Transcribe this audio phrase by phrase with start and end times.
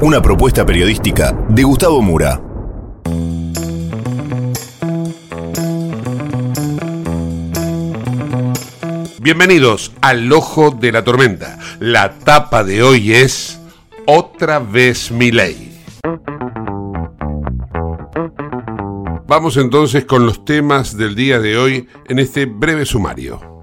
[0.00, 2.40] Una propuesta periodística de Gustavo Mura.
[9.20, 11.58] Bienvenidos al Ojo de la Tormenta.
[11.78, 13.60] La tapa de hoy es
[14.06, 15.80] Otra vez mi ley.
[19.26, 23.53] Vamos entonces con los temas del día de hoy en este breve sumario.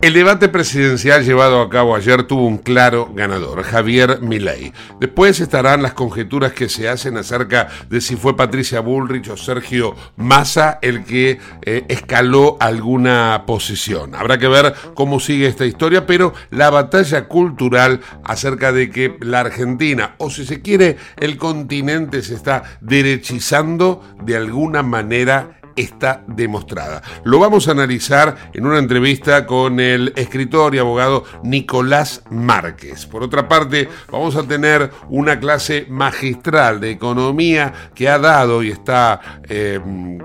[0.00, 4.72] El debate presidencial llevado a cabo ayer tuvo un claro ganador, Javier Milei.
[5.00, 9.96] Después estarán las conjeturas que se hacen acerca de si fue Patricia Bullrich o Sergio
[10.16, 14.14] Massa el que eh, escaló alguna posición.
[14.14, 19.40] Habrá que ver cómo sigue esta historia, pero la batalla cultural acerca de que la
[19.40, 27.02] Argentina, o si se quiere, el continente se está derechizando de alguna manera está demostrada.
[27.24, 33.06] Lo vamos a analizar en una entrevista con el escritor y abogado Nicolás Márquez.
[33.06, 38.70] Por otra parte, vamos a tener una clase magistral de economía que ha dado y
[38.70, 39.80] está eh,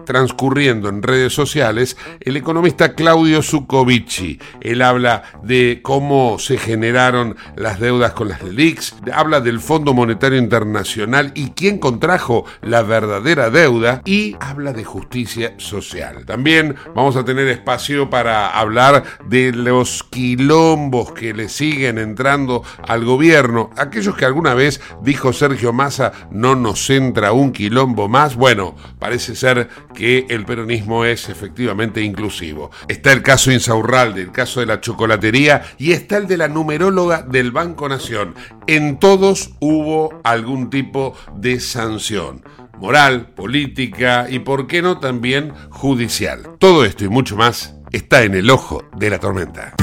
[0.06, 4.40] transcurriendo en redes sociales el economista Claudio Zucovici.
[4.62, 10.38] Él habla de cómo se generaron las deudas con las LELIX, habla del Fondo Monetario
[10.38, 16.26] Internacional y quién contrajo la verdadera deuda y habla de justicia social.
[16.26, 23.06] También vamos a tener espacio para hablar de los quilombos que le siguen entrando al
[23.06, 23.70] gobierno.
[23.78, 28.36] Aquellos que alguna vez dijo Sergio Massa no nos entra un quilombo más.
[28.36, 32.72] Bueno, parece ser que el peronismo es efectivamente inclusivo.
[32.88, 37.22] Está el caso Insaurralde, el caso de la chocolatería y está el de la numeróloga
[37.22, 38.36] del Banco Nación.
[38.68, 42.44] En todos hubo algún tipo de sanción
[42.84, 46.58] moral, política y, por qué no, también judicial.
[46.60, 49.74] Todo esto y mucho más está en el ojo de la tormenta.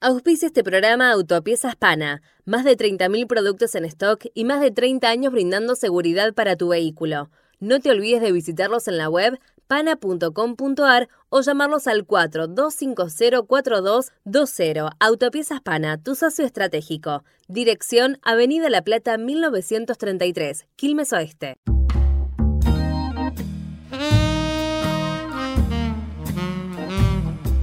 [0.00, 2.22] Auspicia este programa Autopiezas Pana.
[2.46, 6.68] Más de 30.000 productos en stock y más de 30 años brindando seguridad para tu
[6.68, 7.28] vehículo.
[7.60, 14.90] No te olvides de visitarlos en la web pana.com.ar o llamarlos al 42504220.
[14.98, 17.22] Autopiezas Pana, tu socio estratégico.
[17.46, 21.54] Dirección Avenida La Plata 1933, Quilmes Oeste.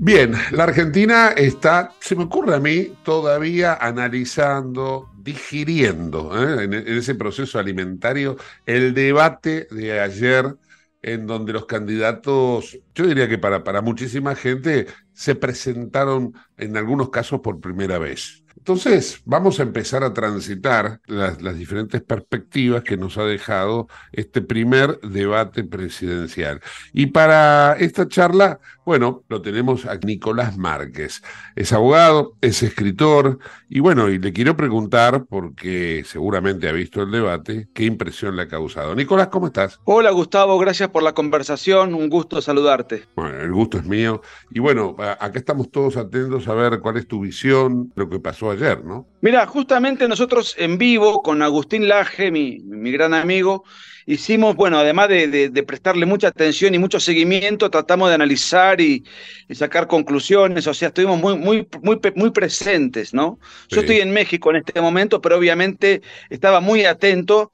[0.05, 6.65] Bien, la Argentina está, se me ocurre a mí, todavía analizando, digiriendo ¿eh?
[6.65, 8.37] en, ese proceso alimentario
[8.67, 10.57] el debate de ayer
[11.05, 17.11] en donde los candidatos, yo diría que para, para muchísima gente, se presentaron en algunos
[17.11, 18.44] casos por primera vez.
[18.65, 24.41] Entonces, vamos a empezar a transitar las, las, diferentes perspectivas que nos ha dejado este
[24.41, 26.61] primer debate presidencial.
[26.91, 31.21] Y para esta charla, bueno, lo tenemos a Nicolás Márquez.
[31.55, 33.37] Es abogado, es escritor,
[33.69, 38.43] y bueno, y le quiero preguntar, porque seguramente ha visto el debate, qué impresión le
[38.43, 38.95] ha causado.
[38.95, 39.79] Nicolás, ¿cómo estás?
[39.85, 43.05] Hola Gustavo, gracias por la conversación, un gusto saludarte.
[43.15, 44.21] Bueno, el gusto es mío.
[44.51, 48.54] Y bueno, acá estamos todos atentos a ver cuál es tu visión, lo que pasó
[48.55, 49.07] ayer, ¿no?
[49.21, 53.63] Mira, justamente nosotros en vivo con Agustín Laje, mi, mi gran amigo,
[54.05, 59.03] hicimos, bueno, además de, de, prestarle mucha atención y mucho seguimiento, tratamos de analizar y,
[59.47, 63.39] y, sacar conclusiones, o sea, estuvimos muy, muy, muy, muy presentes, ¿no?
[63.67, 63.75] Sí.
[63.75, 67.51] Yo estoy en México en este momento, pero obviamente estaba muy atento,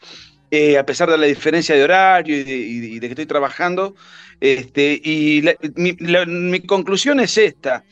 [0.49, 3.95] eh, a pesar de la diferencia de horario y de, y de que estoy trabajando,
[4.41, 7.85] este, y la, mi, la, mi, conclusión es esta.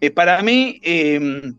[0.00, 1.52] Eh, para mí, eh,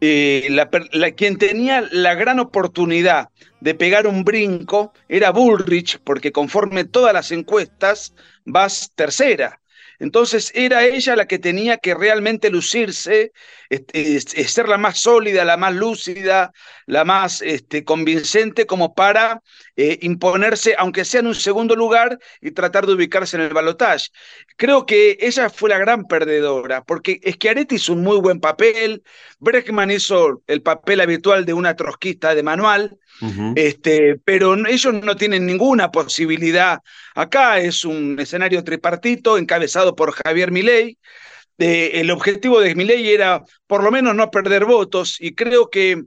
[0.00, 3.30] eh, la, quien tenía la gran oportunidad
[3.60, 8.14] de pegar un brinco era Bullrich, porque conforme todas las encuestas
[8.44, 9.60] vas tercera.
[9.98, 13.32] Entonces era ella la que tenía que realmente lucirse,
[13.68, 16.52] este, ser la más sólida, la más lúcida,
[16.86, 19.42] la más este, convincente como para
[19.76, 24.08] eh, imponerse, aunque sea en un segundo lugar, y tratar de ubicarse en el balotaje.
[24.56, 29.02] Creo que ella fue la gran perdedora, porque Schiaretti hizo un muy buen papel,
[29.38, 33.52] Breckman hizo el papel habitual de una trotskista de manual, Uh -huh.
[33.56, 36.78] este, pero ellos no tienen ninguna posibilidad.
[37.16, 40.98] Acá es un escenario tripartito encabezado por Javier Milei.
[41.58, 46.04] El objetivo de Milei era por lo menos no perder votos y creo que,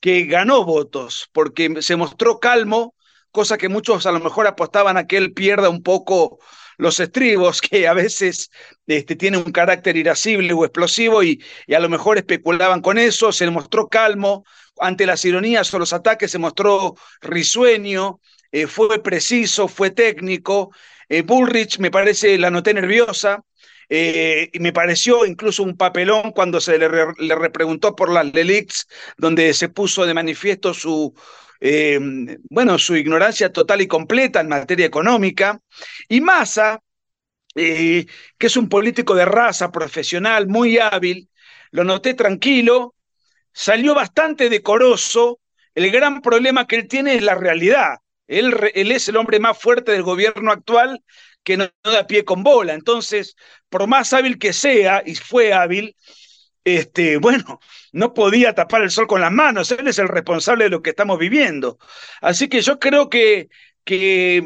[0.00, 2.94] que ganó votos porque se mostró calmo,
[3.30, 6.38] cosa que muchos a lo mejor apostaban a que él pierda un poco
[6.78, 8.50] los estribos, que a veces
[8.86, 13.30] este, tiene un carácter irascible o explosivo y, y, a lo mejor especulaban con eso,
[13.32, 14.44] se mostró calmo,
[14.78, 18.20] ante las ironías o los ataques se mostró risueño,
[18.52, 20.70] eh, fue preciso, fue técnico.
[21.08, 23.42] Eh, Bullrich me parece, la noté nerviosa,
[23.88, 26.88] eh, y me pareció incluso un papelón cuando se le,
[27.18, 28.86] le repreguntó por las Lelix,
[29.16, 31.14] donde se puso de manifiesto su,
[31.60, 31.98] eh,
[32.50, 35.60] bueno, su ignorancia total y completa en materia económica.
[36.08, 36.80] Y Massa,
[37.54, 38.06] eh,
[38.38, 41.30] que es un político de raza profesional, muy hábil,
[41.70, 42.94] lo noté tranquilo,
[43.52, 45.40] salió bastante decoroso.
[45.74, 47.98] El gran problema que él tiene es la realidad.
[48.26, 51.02] Él, él es el hombre más fuerte del gobierno actual
[51.44, 52.74] que no, da pie con bola.
[52.74, 53.36] Entonces,
[53.68, 55.96] por más hábil que sea, y fue hábil,
[56.64, 57.60] este, bueno,
[57.92, 59.70] no podía tapar el sol con las manos.
[59.70, 61.78] Él es el responsable de lo que estamos viviendo.
[62.20, 63.48] Así que yo creo que,
[63.84, 64.38] que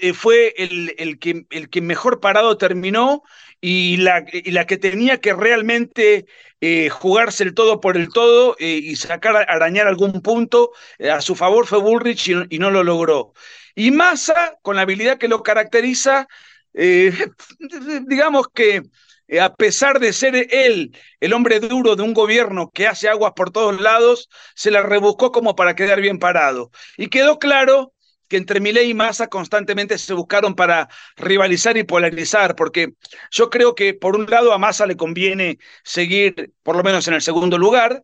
[0.00, 3.22] eh, fue el, el, que, el que mejor parado terminó
[3.60, 6.26] y la, y la que tenía que realmente
[6.60, 10.72] eh, jugarse el todo por el todo eh, y sacar, arañar algún punto
[11.10, 13.32] a su favor fue Bullrich y, no lo logró.
[13.78, 16.26] Y Massa, con la habilidad que lo caracteriza,
[16.74, 17.12] eh,
[18.08, 18.82] digamos que
[19.28, 23.34] eh, a pesar de ser él el hombre duro de un gobierno que hace aguas
[23.36, 26.72] por todos lados, se la rebuscó como para quedar bien parado.
[26.96, 27.94] Y quedó claro
[28.26, 32.94] que entre Milei y Massa constantemente se buscaron para rivalizar y polarizar, porque
[33.30, 37.14] yo creo que por un lado a Massa le conviene seguir por lo menos en
[37.14, 38.02] el segundo lugar,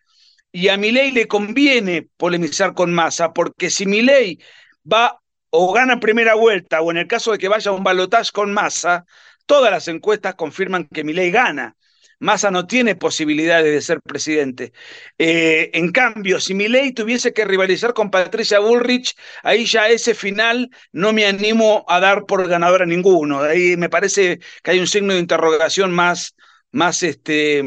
[0.53, 4.39] y a Milei le conviene polemizar con Massa, porque si Milei
[4.91, 5.21] va
[5.57, 8.53] o gana primera vuelta, o en el caso de que vaya a un balotaje con
[8.53, 9.05] Massa,
[9.47, 11.77] todas las encuestas confirman que Milei gana.
[12.19, 14.73] Massa no tiene posibilidades de ser presidente.
[15.19, 19.15] Eh, en cambio, si Milei tuviese que rivalizar con Patricia Bullrich,
[19.45, 23.43] ahí ya ese final no me animo a dar por ganador a ninguno.
[23.43, 26.35] Ahí me parece que hay un signo de interrogación más,
[26.73, 27.63] más este,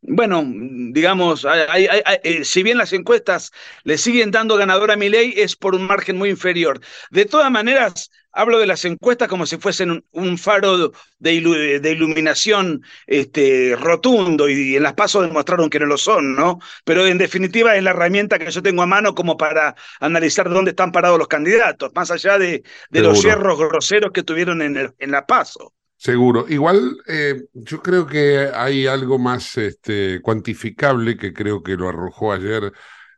[0.00, 3.50] bueno, digamos, hay, hay, hay, eh, si bien las encuestas
[3.84, 6.80] le siguen dando ganador a Milei, es por un margen muy inferior.
[7.10, 11.52] De todas maneras, hablo de las encuestas como si fuesen un, un faro de, ilu
[11.52, 16.60] de, iluminación este, rotundo y, y en las pasos demostraron que no lo son, ¿no?
[16.84, 20.70] Pero en definitiva es la herramienta que yo tengo a mano como para analizar dónde
[20.70, 24.94] están parados los candidatos, más allá de, de los hierros groseros que tuvieron en, el,
[24.98, 25.74] en la paso.
[25.98, 26.46] Seguro.
[26.48, 32.32] Igual eh, yo creo que hay algo más este, cuantificable que creo que lo arrojó
[32.32, 32.72] ayer.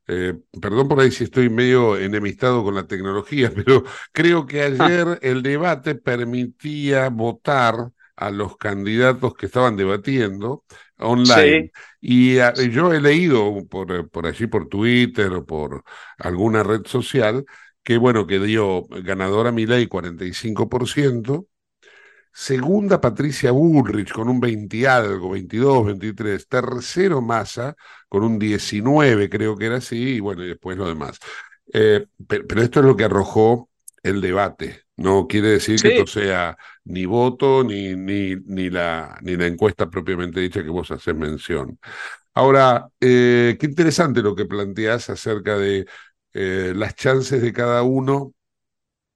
[0.09, 5.19] Eh, perdón por ahí si estoy medio enemistado con la tecnología, pero creo que ayer
[5.21, 10.65] el debate permitía votar a los candidatos que estaban debatiendo
[10.97, 11.71] online.
[12.01, 12.35] Sí.
[12.35, 15.85] Y a, yo he leído por, por allí, por Twitter o por
[16.17, 17.45] alguna red social,
[17.83, 21.47] que bueno, que dio ganadora Milei 45%,
[22.33, 26.49] Segunda, Patricia Bullrich con un 20 y algo, 22, 23.
[26.49, 27.75] Tercero, Massa
[28.09, 31.19] con un 19, creo que era así, y bueno, y después lo demás.
[31.73, 33.69] Eh, pero, pero, esto es lo que arrojó
[34.03, 34.83] el debate.
[34.97, 35.89] No quiere decir sí.
[35.89, 40.71] que esto sea ni voto ni, ni, ni, la, ni la encuesta propiamente dicha que
[40.71, 41.79] vos haces mención.
[42.35, 45.87] Ahora, eh, qué interesante lo que planteás acerca de
[46.33, 48.35] eh, las chances de cada uno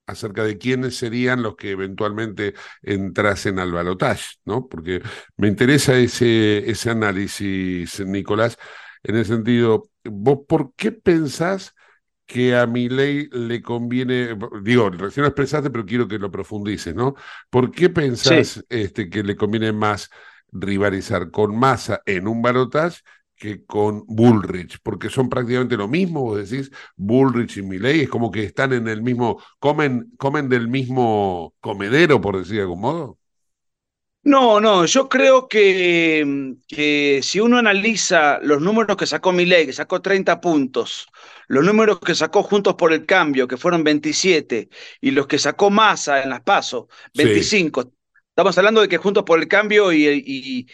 [0.07, 4.67] acerca de quiénes serían los que eventualmente entrasen al balotaje, ¿no?
[4.67, 5.01] Porque
[5.37, 8.57] me interesa ese, ese análisis, Nicolás.
[9.03, 11.73] en ese sentido, ¿vos por qué pensás
[12.25, 16.95] que a mi ley le conviene, digo, recién lo expresaste, pero quiero que lo profundices,
[16.95, 17.15] ¿no?
[17.49, 20.09] ¿Por qué pensás este, que le conviene más
[20.51, 23.01] rivalizar con Massa en un balotaje
[23.45, 24.79] que con Bullrich?
[24.83, 28.87] Porque son prácticamente lo mismo, vos decís, Bullrich y Milley, es como que están en
[28.87, 33.19] el mismo, comen, comen del mismo comedero, por decir de algún modo.
[34.23, 39.73] No, no, yo creo que, que, si uno analiza los números que sacó Milei, que
[39.73, 41.07] sacó 30 puntos,
[41.47, 44.69] los números que sacó Juntos por el Cambio, que fueron 27,
[45.01, 47.93] y los que sacó Massa en las PASO, 25.
[48.29, 50.67] Estamos hablando de que Juntos por el Cambio y, y,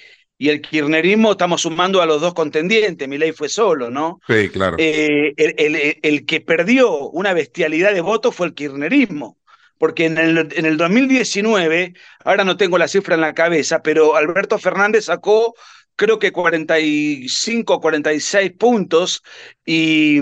[0.46, 4.20] y, el kirchnerismo estamos sumando a los dos contendientes, Milei fue solo, ¿no?
[4.28, 4.78] Sí, claro.
[4.80, 9.38] Eh, el, el, el que perdió una bestialidad de votos fue el kirchnerismo
[9.78, 11.94] porque en el, en el 2019,
[12.24, 15.56] ahora no tengo la cifra en la cabeza, pero Alberto Fernández sacó
[15.96, 19.24] creo que 45, 46 puntos
[19.66, 20.20] y,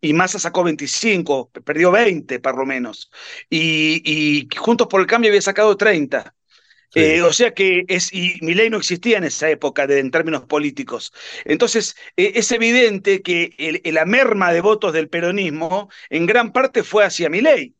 [0.00, 3.10] y Massa sacó 25, perdió 20 por lo menos.
[3.48, 6.34] Y, y Juntos por el Cambio había sacado 30.
[6.94, 11.12] Eh, o sea que es, y no existía en esa época de, en términos políticos.
[11.44, 17.04] Entonces, eh, es evidente que la merma de votos del peronismo en gran parte fue
[17.04, 17.74] hacia mi ley.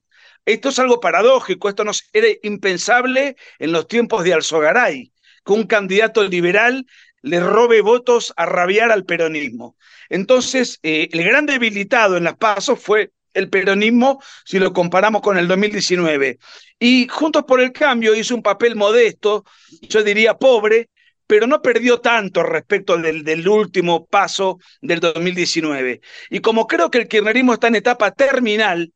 [0.45, 5.13] Esto es algo paradójico, esto no era impensable en los tiempos de Alzogaray,
[5.45, 6.87] que un candidato liberal
[7.23, 9.77] le robe votos a rabiar al peronismo.
[10.09, 15.39] Entonces, eh, el gran debilitado en las pasos fue el peronismo si lo comparamos con
[15.39, 16.39] el 2019.
[16.79, 19.45] Y Juntos por el Cambio hizo un papel modesto,
[19.83, 20.91] yo diría pobre,
[21.27, 26.01] pero no perdió tanto respecto del, del, último paso del 2019.
[26.31, 28.93] Y como creo que el kirchnerismo está en etapa terminal,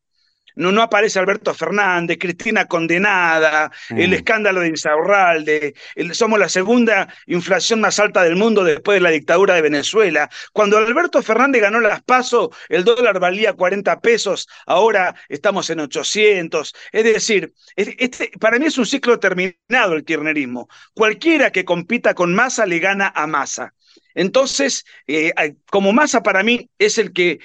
[0.56, 4.14] no, no aparece Alberto Fernández, Cristina condenada, el mm.
[4.14, 5.74] escándalo de Insaurralde,
[6.12, 10.28] somos la segunda inflación más alta del mundo después de la dictadura de Venezuela.
[10.52, 16.74] Cuando Alberto Fernández ganó las PASO, el dólar valía 40 pesos, ahora estamos en 800.
[16.90, 20.68] Es decir, este, para mí es un ciclo terminado el kirchnerismo.
[20.94, 23.74] Cualquiera que compita con masa le gana a masa.
[24.14, 25.32] Entonces, eh,
[25.70, 27.38] como masa para mí es el que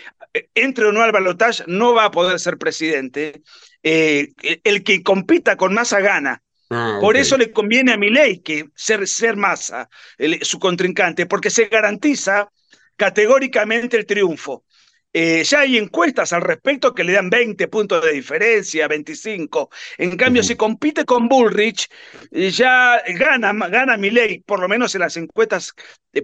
[0.55, 3.41] entre o no al balotaje, no va a poder ser presidente.
[3.83, 4.33] Eh,
[4.63, 6.41] el que compita con Massa gana.
[6.69, 9.89] Ah, Por eso le conviene a ley que ser, ser Massa,
[10.41, 12.49] su contrincante, porque se garantiza
[12.95, 14.63] categóricamente el triunfo.
[15.13, 19.69] Eh, ya hay encuestas al respecto que le dan 20 puntos de diferencia, 25.
[19.97, 21.89] En cambio, si compite con Bullrich,
[22.31, 25.73] eh, ya gana, gana ley, por lo menos en las encuestas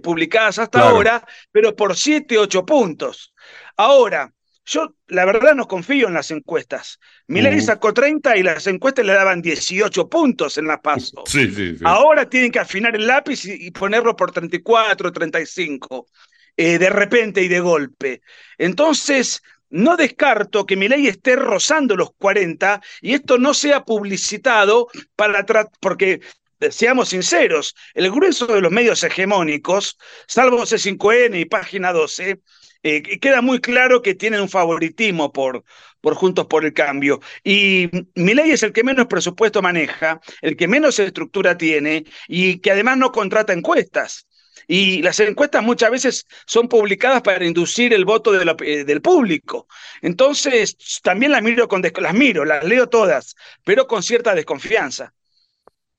[0.02, 3.34] publicadas hasta ahora, pero por 7, 8 puntos.
[3.78, 4.32] Ahora,
[4.66, 6.98] yo la verdad no confío en las encuestas.
[7.28, 11.22] Milei sacó 30 y las encuestas le daban 18 puntos en la paso.
[11.26, 11.84] Sí, sí, sí.
[11.84, 16.08] Ahora tienen que afinar el lápiz y, ponerlo por 34, 35,
[16.56, 18.20] eh, de repente y de golpe.
[18.58, 25.46] Entonces, no descarto que Milei esté rozando los 40 y esto no sea publicitado para
[25.80, 26.20] porque
[26.70, 32.40] seamos sinceros, el grueso de los medios hegemónicos, salvo C5N y Página 12,
[32.82, 35.64] eh, queda muy claro que tienen un favoritismo por,
[36.00, 37.20] por Juntos por el Cambio.
[37.44, 42.70] Y ley es el que menos presupuesto maneja, el que menos estructura tiene y que
[42.70, 44.26] además no contrata encuestas.
[44.66, 49.66] Y las encuestas muchas veces son publicadas para inducir el voto de eh, del público.
[50.02, 55.14] Entonces, también las miro, con las miro, las leo todas, pero con cierta desconfianza.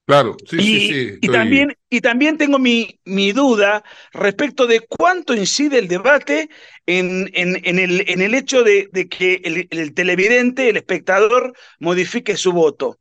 [0.10, 1.18] Claro, sí, y, sí, sí.
[1.22, 6.50] Y, también, y también tengo mi, mi, duda respecto de cuánto incide el debate
[6.88, 11.54] en, en, en, el, en el, hecho de, de que el, el, televidente, el espectador,
[11.78, 12.98] modifique su voto.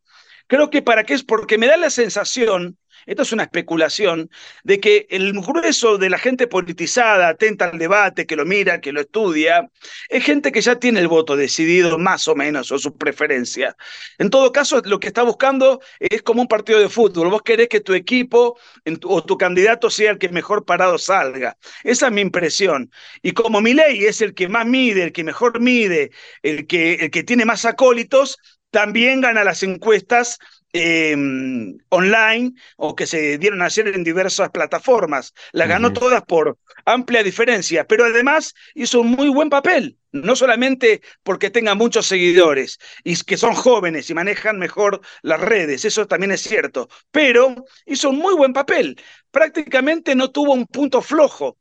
[0.48, 2.76] Creo que para qué es porque me da la sensación
[3.08, 4.30] esto es una especulación
[4.64, 8.92] de que el grueso de la gente politizada, atenta al debate, que lo mira, que
[8.92, 9.70] lo estudia,
[10.10, 13.74] es gente que ya tiene el voto decidido más o menos o su preferencia.
[14.18, 17.30] En todo caso, lo que está buscando es como un partido de fútbol.
[17.30, 18.58] Vos querés que tu equipo
[19.04, 21.56] o tu candidato sea el que mejor parado salga.
[21.84, 22.90] Esa es mi impresión.
[23.22, 26.10] Y como mi ley es el que más mide, el que mejor mide,
[26.42, 28.38] el que, el que tiene más acólitos,
[28.70, 30.38] también gana las encuestas
[30.72, 31.16] eh,
[31.88, 35.34] online o que se dieron a hacer en diversas plataformas.
[35.52, 41.02] Las ganó todas por amplia diferencia, pero además hizo un muy buen papel, no solamente
[41.22, 46.32] porque tenga muchos seguidores y que son jóvenes y manejan mejor las redes, eso también
[46.32, 49.00] es cierto, pero hizo un muy buen papel.
[49.30, 51.58] Prácticamente no tuvo un punto flojo.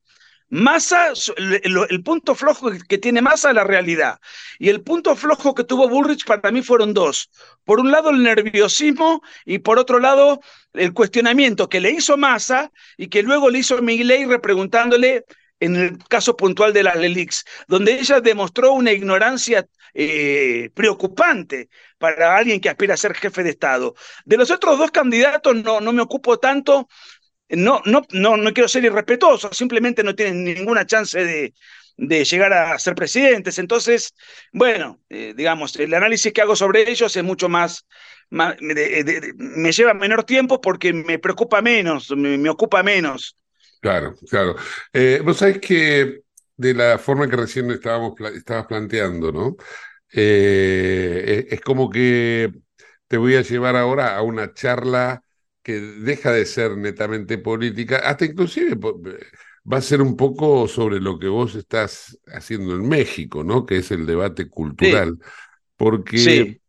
[0.50, 4.20] Massa, el, punto flojo que tiene Massa es la realidad.
[4.60, 7.30] Y el punto flojo que tuvo Bullrich para mí fueron dos.
[7.66, 10.40] Por un lado el nerviosismo y por otro lado
[10.74, 15.26] el cuestionamiento que le hizo Massa y que luego le hizo Miguel repreguntándole
[15.60, 22.38] en el caso puntual de las LELIX, donde ella demostró una ignorancia eh, preocupante para
[22.38, 23.96] alguien que aspira a ser jefe de Estado.
[24.26, 26.88] De los otros dos candidatos no, no me ocupo tanto,
[27.50, 31.54] no, no, no, no quiero ser irrespetuoso, simplemente no tienen ninguna chance de,
[31.98, 33.58] de llegar a ser presidentes.
[33.60, 34.14] Entonces,
[34.54, 37.86] bueno, eh, digamos, el análisis que hago sobre ellos es mucho más,
[38.30, 43.36] me lleva menor tiempo porque me preocupa menos, me, ocupa menos.
[43.82, 44.56] Claro, claro.
[44.94, 46.22] Eh, vos sabés que
[46.56, 49.56] de la forma que recién estábamos, estabas planteando, ¿no?
[50.12, 52.52] Eh, es como que
[53.08, 55.22] te voy a llevar ahora a una charla
[55.68, 61.20] que deja de ser netamente política, hasta inclusive va a ser un poco sobre lo
[61.20, 63.66] que vos estás haciendo en México, ¿no?
[63.66, 65.20] Que es el debate cultural.
[65.76, 66.62] Porque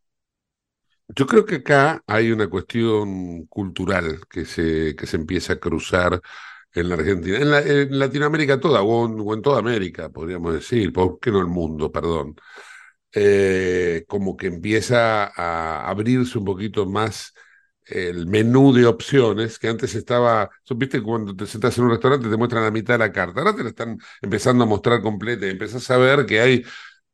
[1.15, 6.19] yo creo que acá hay una cuestión cultural que se, que se empieza a cruzar
[6.73, 11.39] en la Argentina, en, Latinoamérica toda, o en, toda América, podríamos decir, ¿por qué no
[11.39, 11.89] el mundo?
[11.89, 12.35] Perdón.
[13.13, 17.33] Eh, como que empieza a abrirse un poquito más
[17.89, 22.37] el menú de opciones que antes estaba, viste cuando te sentas en un restaurante te
[22.37, 25.51] muestran la mitad de la carta, ahora te la están empezando a mostrar completa y
[25.51, 26.63] empezás a ver que hay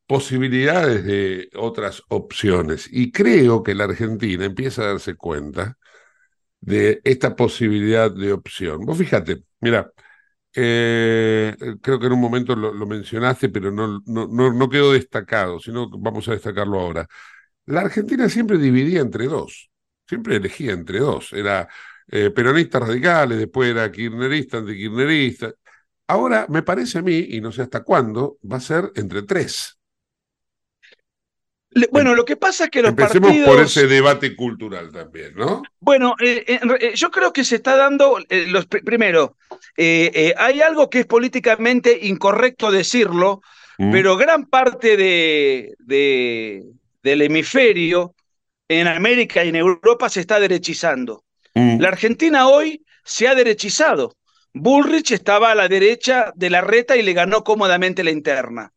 [0.08, 2.88] posibilidades de otras opciones.
[2.91, 5.77] Y creo que la Argentina empieza a darse cuenta
[6.62, 8.82] de esta posibilidad de opción.
[8.86, 9.91] Vos fíjate, mira,
[10.55, 15.89] eh, creo que en un momento lo, mencionaste, pero no, no, no, quedó destacado, sino
[15.89, 17.08] vamos a destacarlo ahora.
[17.65, 19.70] La Argentina siempre dividía entre dos
[20.07, 21.33] siempre elegía entre dos.
[21.33, 21.67] Era
[22.07, 25.53] eh, peronistas radicales, después era kirchnerista, antikirchnerista.
[26.07, 29.79] Ahora me parece a mí, y no sé hasta cuándo, va a ser entre tres.
[31.91, 35.63] bueno, lo que pasa es que los Empecemos por ese debate cultural también, ¿no?
[35.79, 39.35] Bueno, eh, eh, yo creo que se está dando, los, primero,
[39.75, 43.41] hay algo que es políticamente incorrecto decirlo,
[43.79, 43.91] mm.
[43.91, 45.74] pero gran parte de,
[47.01, 48.13] del hemisferio
[48.67, 51.23] en América y en Europa se está derechizando.
[51.54, 51.80] Mm.
[51.80, 54.15] La Argentina hoy se ha derechizado.
[54.54, 58.71] Bullrich estaba a la derecha de la reta y le ganó cómodamente la interna.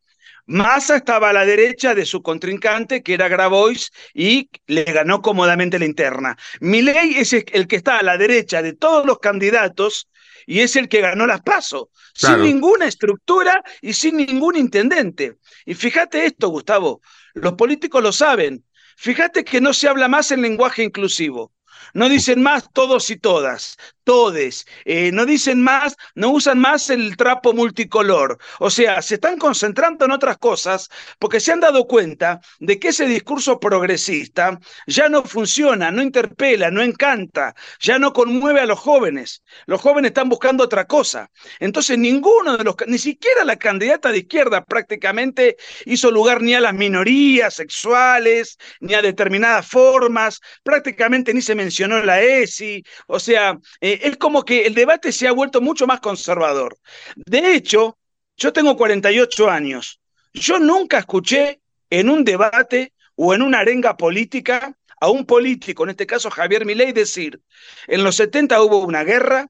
[0.47, 5.79] Massa estaba a la derecha de su contrincante, que era Grabois, y le ganó cómodamente
[5.79, 6.39] la interna.
[6.61, 10.09] Milei es el que está a la derecha de todos los candidatos
[10.47, 15.37] y es el que ganó las pasos, sin ninguna estructura y sin ningún intendente.
[15.67, 17.03] Y fíjate esto, Gustavo,
[17.35, 18.65] los políticos lo saben,
[19.01, 21.53] Fíjate que no se habla más en lenguaje inclusivo.
[21.95, 23.79] No dicen más todos y todas,
[24.09, 24.67] todes.
[24.87, 28.39] Eh, no dicen más, no usan más el trapo multicolor.
[28.59, 32.89] O sea, se están concentrando en otras cosas porque se han dado cuenta de que
[32.89, 38.79] ese discurso progresista ya no funciona, no interpela, no encanta, ya no conmueve a los
[38.79, 39.43] jóvenes.
[39.67, 41.31] Los jóvenes están buscando otra cosa.
[41.61, 46.61] Entonces, ninguno de los, ni siquiera la candidata de izquierda prácticamente hizo lugar ni a
[46.61, 53.59] las minorías sexuales, ni a determinadas formas, prácticamente ni se mencionó la ESI, o sea,
[53.83, 56.79] eh, es como que el debate se ha vuelto mucho más conservador.
[57.17, 57.99] De hecho,
[58.37, 60.01] yo tengo 48 años,
[60.33, 65.91] yo nunca escuché en un debate o en una arenga política a un político, en
[65.91, 67.41] este caso Javier Milei, decir,
[67.87, 69.49] en los 70 hubo una guerra,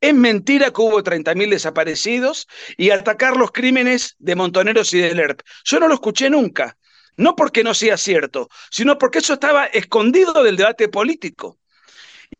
[0.00, 5.40] es mentira que hubo 30.000 desaparecidos y atacar los crímenes de Montoneros y de LERP.
[5.64, 6.76] Yo no lo escuché nunca.
[7.16, 11.57] No porque no sea cierto, sino porque eso estaba escondido del debate político.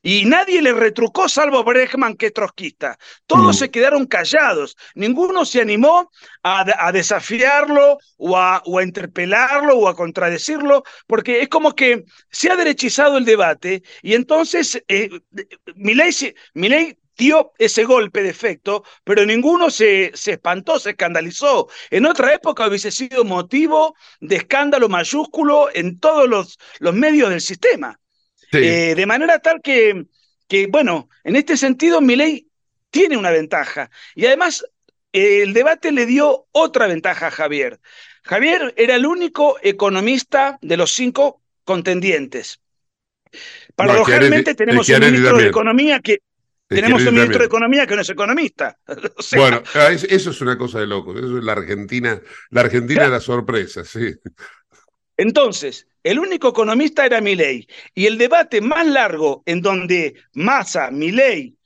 [0.03, 2.98] Y nadie le retrucó salvo Brechman, que es trotskista.
[3.27, 3.59] Todos mm.
[3.59, 4.77] se quedaron callados.
[4.94, 6.11] Ninguno se animó
[6.42, 13.18] a, desafiarlo o a, interpelarlo o a contradecirlo, porque es como que se ha derechizado
[13.18, 15.11] el debate y entonces eh,
[15.74, 21.68] Milei, dio ese golpe de efecto, pero ninguno se, se, espantó, se escandalizó.
[21.90, 27.40] En otra época hubiese sido motivo de escándalo mayúsculo en todos los, los medios del
[27.40, 27.98] sistema.
[28.52, 30.06] Eh, de manera tal que,
[30.46, 32.48] que, bueno, en este sentido, ley
[32.90, 33.90] tiene una ventaja.
[34.14, 34.64] Y además,
[35.12, 37.80] el debate le dio otra ventaja a Javier.
[38.22, 42.61] Javier era el único economista de los cinco contendientes.
[43.74, 46.18] Paradójicamente tenemos un ministro de Economía que
[46.66, 48.78] tenemos un ministro de Economía que no es economista.
[49.37, 51.16] bueno, ah, eso es una cosa de locos.
[51.16, 54.14] Eso es la Argentina, la Argentina de la sorpresa, sí.
[55.16, 57.66] Entonces, el único economista era Milley.
[57.94, 61.56] Y el debate más largo en donde Massa, Milley,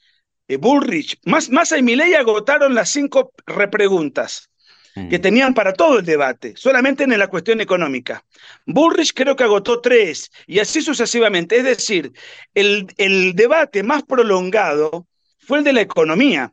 [0.49, 4.51] eh, Bullrich, Massa y Milley agotaron las cinco repreguntas
[4.95, 5.23] que mm.
[5.23, 8.25] tenían para todo el debate, solamente en la cuestión económica.
[8.66, 11.57] Bullrich creo que agotó tres y así sucesivamente.
[11.57, 12.12] Es decir,
[12.55, 15.07] el, el debate más prolongado
[15.38, 16.53] fue el de la economía.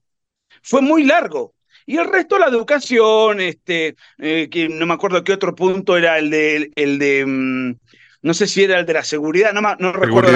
[0.62, 1.54] Fue muy largo.
[1.86, 6.18] Y el resto la educación, este, eh, que no me acuerdo qué otro punto era
[6.18, 7.76] el de, el de mm,
[8.22, 10.32] no sé si era el de la seguridad, no, no recuerdo.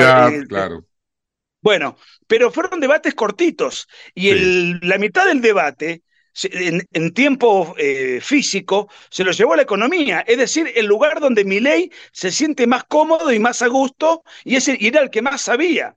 [0.48, 0.86] claro.
[1.62, 6.04] Bueno, pero fueron debates cortitos y el, la mitad del debate
[6.44, 11.46] en, tiempo eh, físico se lo llevó a la economía, es decir, el lugar donde
[11.46, 15.22] Milei se siente más cómodo y más a gusto y, ese, y era el que
[15.22, 15.96] más sabía.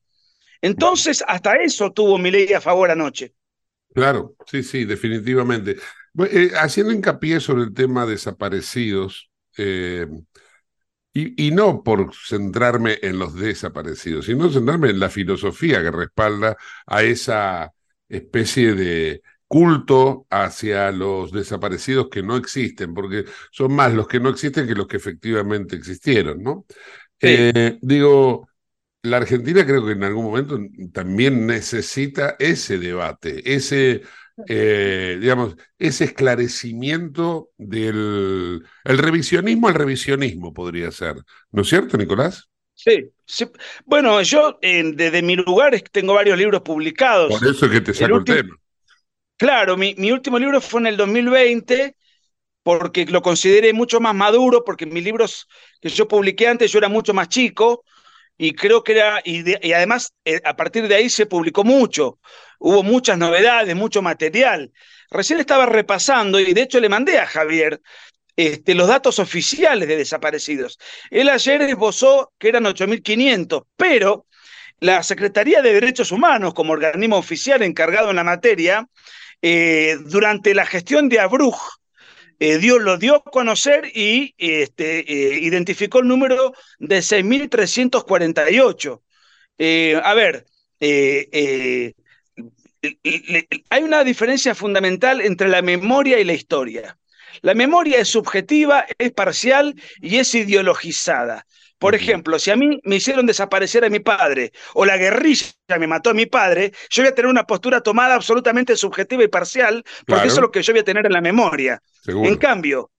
[0.60, 3.34] Entonces, hasta eso tuvo Milei a favor anoche.
[3.96, 5.76] Claro, sí, sí, definitivamente.
[6.30, 10.06] Eh, haciendo hincapié sobre el tema desaparecidos, eh,
[11.14, 16.56] y, y, no por centrarme en los desaparecidos, sino centrarme en la filosofía que respalda
[16.86, 17.72] a esa
[18.06, 24.28] especie de culto hacia los desaparecidos que no existen, porque son más los que no
[24.28, 26.66] existen que los que efectivamente existieron, ¿no?
[27.18, 28.48] Eh, digo,
[29.06, 30.58] la Argentina creo que en algún momento
[30.92, 34.02] también necesita ese debate, ese,
[34.48, 41.16] eh, digamos, ese esclarecimiento del el revisionismo al revisionismo podría ser,
[41.50, 42.48] ¿no es cierto, Nicolás?
[42.74, 43.10] Sí,
[43.86, 47.38] bueno, yo desde mi lugar tengo varios libros publicados.
[47.38, 48.56] Por eso es que te saco el tema.
[49.38, 51.96] Claro, mi, último libro fue en el 2020
[52.62, 55.48] porque lo consideré mucho más maduro, porque mis libros
[55.80, 57.84] que yo publiqué antes yo era mucho más chico
[58.38, 62.18] y creo que era, y, además eh, a partir de ahí se publicó mucho,
[62.58, 64.72] hubo muchas novedades, mucho material.
[65.10, 67.80] Recién estaba repasando y de hecho le mandé a Javier
[68.36, 70.78] este, los datos oficiales de desaparecidos.
[71.10, 74.26] Él ayer esbozó que eran 8.500, pero
[74.80, 78.86] la Secretaría de Derechos Humanos, como organismo oficial encargado en la materia,
[79.40, 81.75] eh, durante la gestión de Abruj,
[82.38, 89.02] eh, lo dio a conocer y este, eh, identificó el número de 6.348.
[90.02, 90.46] a ver,
[93.70, 96.98] hay una diferencia fundamental entre la memoria y la historia.
[97.42, 101.46] La memoria es subjetiva, es parcial y es ideologizada.
[101.78, 105.46] Por ejemplo, si a mí me hicieron desaparecer a mi padre o la guerrilla
[105.78, 109.28] me mató a mi padre, yo voy a tener una postura tomada absolutamente subjetiva y
[109.28, 111.82] parcial, porque eso es lo que yo voy a tener en la memoria.
[112.06, 112.90] En cambio,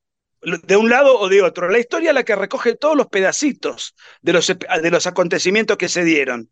[0.41, 3.95] de un lado o de otro, la historia es la que recoge todos los pedacitos
[4.21, 6.51] de los, de los acontecimientos que se dieron.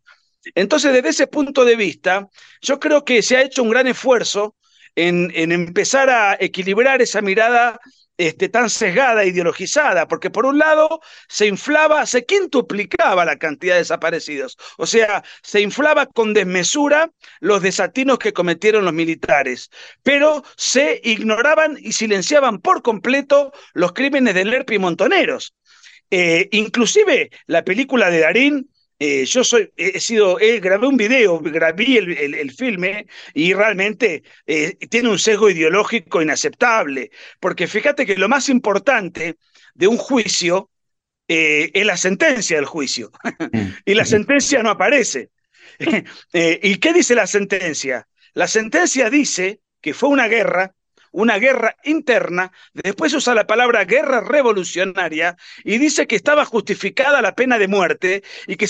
[0.54, 2.28] Entonces, desde ese punto de vista,
[2.60, 4.56] yo creo que se ha hecho un gran esfuerzo
[4.94, 7.78] en, en empezar a equilibrar esa mirada
[8.18, 13.80] este, tan sesgada, ideologizada, porque por un lado se inflaba, se quintuplicaba la cantidad de
[13.80, 19.70] desaparecidos, o sea, se inflaba con desmesura los desatinos que cometieron los militares,
[20.02, 25.54] pero se ignoraban y silenciaban por completo los crímenes de Lerpi y Montoneros.
[26.10, 31.98] Eh, inclusive la película de Darín eh, yo soy, he sido, grabé un video, grabé
[31.98, 38.48] el, filme y realmente eh, tiene un sesgo ideológico inaceptable, porque fíjate que lo más
[38.48, 39.36] importante
[39.74, 40.70] de un juicio
[41.28, 43.10] eh, es la sentencia del juicio,
[43.52, 43.68] mm.
[43.84, 45.30] y la sentencia no aparece.
[46.32, 48.08] ¿Y qué dice la sentencia?
[48.32, 50.74] La sentencia dice que fue una guerra
[51.16, 57.34] una guerra interna, después usa la palabra guerra revolucionaria y dice que estaba justificada la
[57.34, 58.66] pena de muerte y que,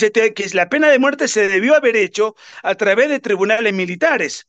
[0.54, 4.46] la pena de muerte se debió haber hecho a través de tribunales militares.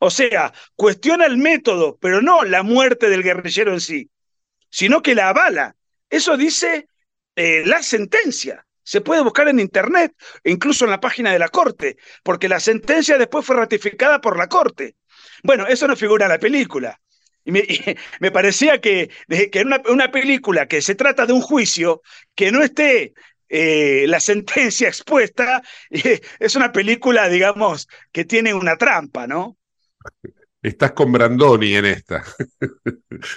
[0.00, 4.10] O sea, cuestiona el método, pero no la muerte del guerrillero en sí,
[4.68, 5.76] sino que la avala.
[6.10, 6.88] Eso dice
[7.36, 8.66] eh, la sentencia.
[8.82, 13.16] Se puede buscar en internet, incluso en la página de la Corte, porque la sentencia
[13.16, 14.96] después fue ratificada por la Corte.
[15.42, 17.00] Bueno, eso no figura en la película.
[17.44, 17.62] Y me,
[18.32, 19.10] parecía que,
[19.50, 22.02] que una, una, película que se trata de un juicio,
[22.34, 23.14] que no esté
[23.48, 29.56] eh, la sentencia expuesta, es una película, digamos, que tiene una trampa, ¿no?
[30.60, 32.24] Estás con Brandoni en esta,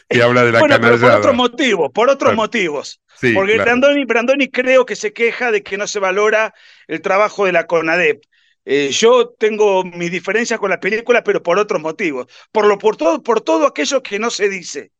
[0.10, 3.00] que habla de la bueno, por otros motivos, por otros motivos.
[3.36, 6.56] Porque Brandoni, Brandoni creo que se queja de que no se valora
[6.88, 8.24] el trabajo de la CONADEP.
[8.66, 12.28] Eh, yo tengo mis diferencias con la película, pero por otros motivos.
[12.52, 14.92] Por, lo, por, todo, por todo aquello que no se dice.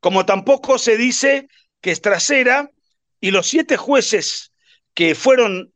[0.00, 1.48] Como tampoco se dice
[1.80, 2.70] que Estracera
[3.20, 4.52] y los siete jueces
[4.94, 5.72] que fueron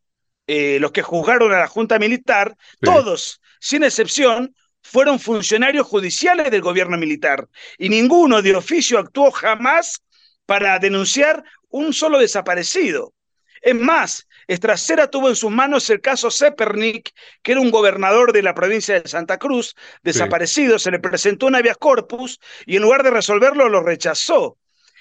[0.46, 6.60] eh, los que juzgaron a la Junta Militar, todos, sin excepción, fueron funcionarios judiciales del
[6.60, 7.48] gobierno militar.
[7.78, 10.02] Y ninguno de oficio actuó jamás
[10.44, 13.14] para denunciar un solo desaparecido.
[13.62, 17.10] Es más, Estracera tuvo en sus manos el caso Zepernik,
[17.42, 21.54] que era un gobernador de la provincia de Santa Cruz, desaparecido, se le presentó un
[21.56, 24.58] habeas corpus y en lugar de resolverlo lo rechazó.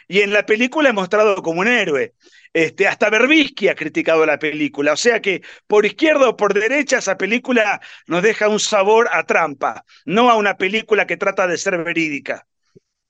[0.07, 2.13] y en la película es mostrado como un héroe.
[2.53, 6.97] Este, hasta Berbisky ha criticado la película, o sea que por izquierda o por derecha
[6.97, 11.57] esa película nos deja un sabor a trampa, no a una película que trata de
[11.57, 12.45] ser verídica.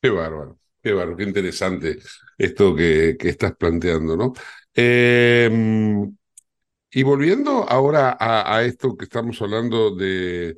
[0.01, 1.99] Qué bárbaro, qué bárbaro, qué interesante
[2.37, 4.33] esto que, que estás planteando, ¿no?
[4.73, 5.49] Eh,
[6.91, 10.57] y volviendo ahora a, esto que estamos hablando de,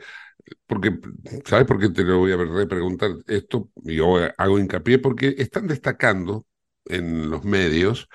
[0.65, 0.97] porque,
[1.45, 3.69] ¿sabes por qué te lo voy a repreguntar esto?
[3.83, 6.45] Y yo hago hincapié porque están destacando
[6.85, 8.09] en los medios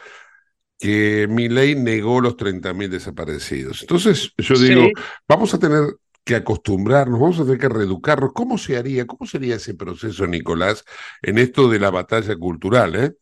[0.78, 3.82] que mi ley negó los 30.000 desaparecidos.
[3.82, 4.88] Entonces, yo digo,
[5.26, 5.82] vamos a tener
[6.24, 8.32] que acostumbrarnos, vamos a tener que reeducarnos.
[8.32, 10.84] ¿Cómo se haría, cómo sería ese proceso, Nicolás,
[11.22, 12.94] en esto de la batalla cultural?
[12.94, 13.12] Eh?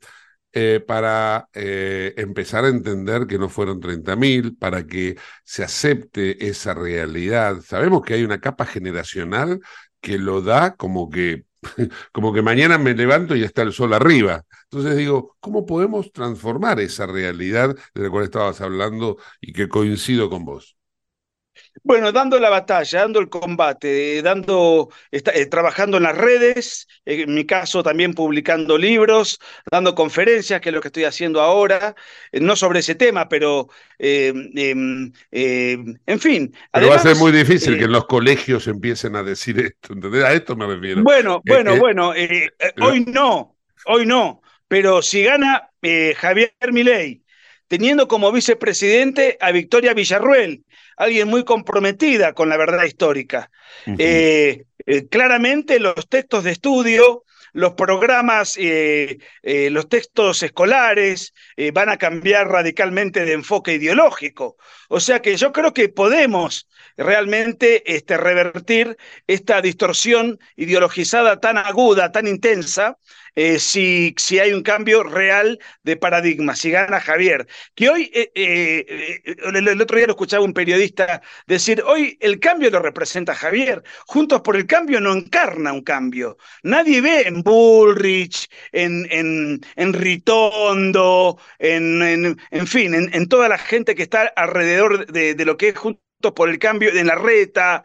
[0.58, 6.72] Eh, para eh, empezar a entender que no fueron 30.000, para que se acepte esa
[6.72, 7.60] realidad.
[7.60, 9.60] Sabemos que hay una capa generacional
[10.00, 11.44] que lo da como que,
[12.12, 14.44] como que mañana me levanto y está el sol arriba.
[14.70, 20.30] Entonces digo, ¿cómo podemos transformar esa realidad de la cual estabas hablando y que coincido
[20.30, 20.75] con vos?
[21.82, 27.44] Bueno, dando la batalla, dando el combate, dando, eh, trabajando en las redes, en mi
[27.44, 29.38] caso también publicando libros,
[29.70, 31.94] dando conferencias, que es lo que estoy haciendo ahora,
[32.32, 36.54] eh, no sobre ese tema, pero eh, em, en fin.
[36.72, 40.24] Pero va a ser muy difícil que en los colegios empiecen a decir esto, ¿entendés?
[40.24, 41.02] A esto me refiero.
[41.02, 42.12] Bueno, bueno, bueno,
[42.80, 45.70] hoy no, hoy no, pero si gana
[46.16, 47.22] Javier Milei,
[47.68, 50.64] teniendo como vicepresidente a Victoria Villarruel,
[50.96, 53.50] alguien muy comprometida con la verdad histórica.
[53.98, 61.32] Eh, eh, claramente los textos de estudio, los programas, eh, los textos escolares
[61.72, 64.56] van a cambiar radicalmente de enfoque ideológico.
[64.88, 72.12] O sea que yo creo que podemos realmente este, revertir esta distorsión ideologizada tan aguda,
[72.12, 72.98] tan intensa,
[73.36, 77.46] eh, si, si, hay un cambio real de paradigma, si gana Javier.
[77.74, 82.70] Que hoy, eh, eh, el, otro día lo escuchaba un periodista decir, hoy el cambio
[82.70, 86.38] lo representa Javier, Juntos por el Cambio no encarna un cambio.
[86.62, 93.94] Nadie ve en Bullrich, en, en, en Ritondo, en, en, fin, en, toda la gente
[93.94, 97.82] que está alrededor de, de lo que es Juntos por el cambio en la reta,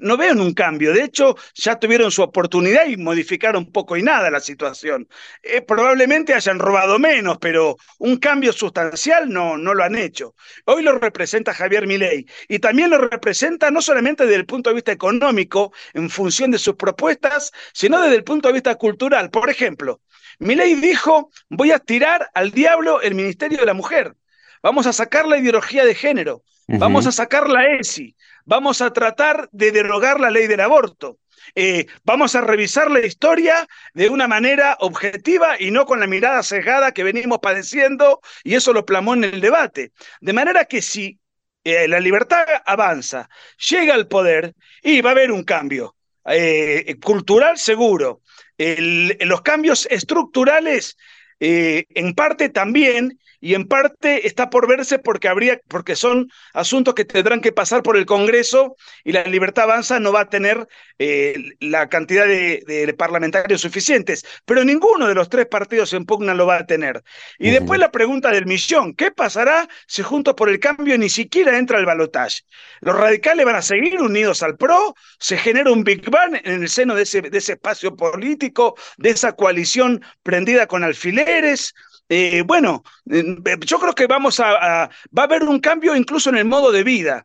[0.00, 4.30] no veo un cambio, de hecho ya tuvieron su oportunidad y modificaron poco y nada
[4.30, 5.08] la situación.
[5.42, 10.34] Eh, probablemente hayan robado menos, pero un cambio sustancial no, no lo han hecho.
[10.66, 14.74] Hoy lo representa Javier Milei y también lo representa no solamente desde el punto de
[14.74, 19.30] vista económico, en función de sus propuestas, sino desde el punto de vista cultural.
[19.30, 20.00] Por ejemplo,
[20.38, 24.14] Milei dijo, voy a tirar al diablo el Ministerio de la Mujer.
[24.62, 26.42] Vamos a sacar la ideología de género,
[26.78, 31.18] vamos a sacar la ESI, vamos a tratar de derogar la ley del aborto.
[31.54, 36.42] Eh, vamos a revisar la historia de una manera objetiva y no con la mirada
[36.42, 39.92] cegada que venimos padeciendo, y eso lo plamó en el debate.
[40.20, 41.18] De manera que si
[41.64, 43.28] eh, la libertad avanza,
[43.68, 48.20] llega al poder y va a haber un cambio eh, cultural seguro.
[48.58, 50.96] los cambios estructurales,
[51.38, 57.04] en parte también, y en parte está por verse porque habría, porque son asuntos que
[57.04, 61.34] tendrán que pasar por el Congreso y la Libertad Avanza no va a tener eh,
[61.60, 66.56] la cantidad de, parlamentarios suficientes, pero ninguno de los tres partidos en pugna lo va
[66.56, 67.02] a tener.
[67.38, 71.56] Y después la pregunta del millón, ¿qué pasará si Juntos por el Cambio ni siquiera
[71.56, 72.42] entra al balotaje?
[72.80, 74.94] ¿Los radicales van a seguir unidos al PRO?
[75.18, 79.10] ¿Se genera un Big Bang en el seno de ese, de ese espacio político, de
[79.10, 81.74] esa coalición prendida con alfileres?
[82.12, 86.38] Eh, bueno, eh, yo creo que vamos a, va a haber un cambio incluso en
[86.38, 87.24] el modo de vida.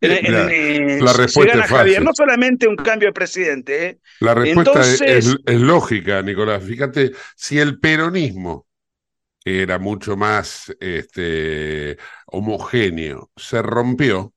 [0.00, 4.00] Eh, la, respuesta es Javier, no solamente un cambio de presidente.
[4.20, 6.64] La respuesta es, lógica, Nicolás.
[6.64, 8.66] Fíjate, si el peronismo
[9.44, 14.32] era mucho más este, homogéneo, se rompió,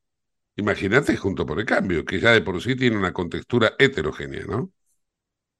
[0.58, 4.71] imagínate junto por el cambio, que ya de por sí tiene una contextura heterogénea, ¿no?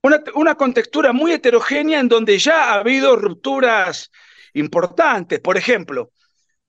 [0.02, 4.10] Una, contextura muy heterogénea en donde ya ha habido rupturas
[4.54, 5.40] importantes.
[5.40, 6.10] Por ejemplo,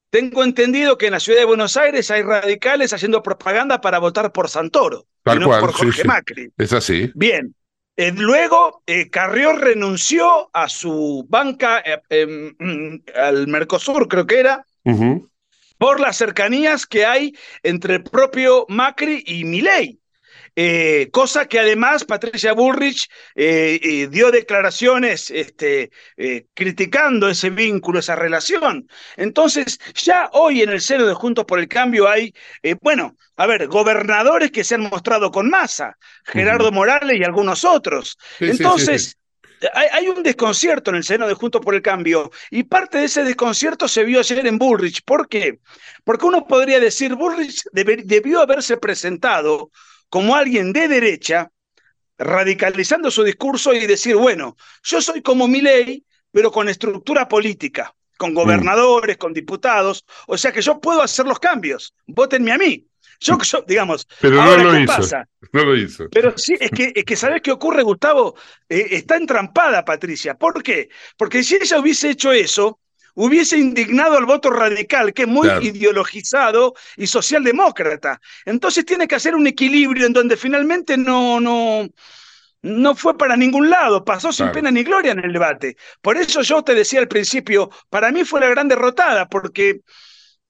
[0.10, 4.32] tengo entendido que en la ciudad de Buenos Aires hay radicales haciendo propaganda para votar
[4.32, 6.52] por Santoro, Tal cual, por Jorge Macri.
[6.58, 7.12] Es así.
[7.16, 7.56] Bien.
[7.96, 14.66] Eh, luego, eh, Carrió renunció a su banca eh, em, al Mercosur, creo que era,
[15.78, 19.99] por las cercanías que hay entre el propio Macri y Milei.
[20.62, 25.90] Eh, cosa que además Patricia Bullrich eh, eh, dio declaraciones este,
[26.54, 28.90] criticando ese vínculo, esa relación.
[29.16, 32.34] Entonces, ya hoy en el seno de Juntos por el Cambio hay,
[32.82, 38.18] bueno, a ver, gobernadores que se han mostrado con masa, Gerardo Morales y algunos otros.
[38.42, 39.18] Entonces,
[39.74, 43.24] hay, un desconcierto en el seno de Juntos por el Cambio y parte de ese
[43.24, 45.04] desconcierto se vio ayer en Bullrich.
[45.06, 45.62] ¿Por qué?
[46.04, 49.72] Porque uno podría decir, Bullrich debió haberse presentado
[50.10, 51.52] como alguien de derecha,
[52.18, 57.96] radicalizando su discurso y decir, bueno, yo soy como mi ley, pero con estructura política,
[58.18, 62.86] con gobernadores, con diputados, o sea que yo puedo hacer los cambios, votenme a mí.
[63.22, 65.18] Yo, digamos, pero no lo hizo.
[65.52, 66.08] No lo hizo.
[66.12, 68.36] Pero sí, es que, es que ¿sabes qué ocurre, Gustavo?
[68.68, 70.36] Eh, está entrampada Patricia.
[70.36, 70.90] ¿Por qué?
[71.18, 72.80] Porque si ella hubiese hecho eso,
[73.20, 78.22] hubiese indignado al voto radical, que es muy ideologizado y socialdemócrata.
[78.46, 81.86] Entonces tiene que hacer un equilibrio en donde finalmente no, no,
[82.62, 85.76] no fue para ningún lado, pasó sin pena ni gloria en el debate.
[86.02, 89.82] Por eso yo te decía al principio, para mí fue la gran derrotada, porque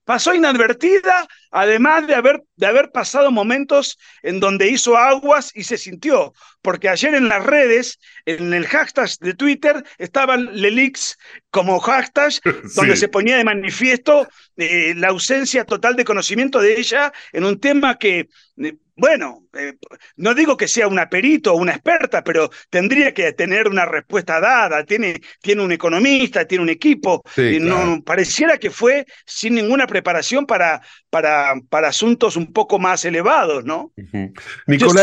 [0.10, 5.78] pasó inadvertida, además de haber, de haber pasado momentos en donde hizo aguas y se
[5.78, 11.16] sintió, porque ayer en las redes, en el hashtag de Twitter, estaban Lelix
[11.52, 12.34] como hashtag,
[12.76, 17.60] donde se ponía de manifiesto eh, la ausencia total de conocimiento de ella en un
[17.60, 19.74] tema que eh, bueno, eh,
[20.18, 24.40] no digo que sea una perito o una experta, pero tendría que tener una respuesta
[24.40, 24.84] dada.
[24.84, 27.24] Tiene, tiene un economista, tiene un equipo.
[27.38, 33.06] y no, pareciera que fue sin ninguna preparación para, para, para asuntos un poco más
[33.06, 33.92] elevados, ¿no?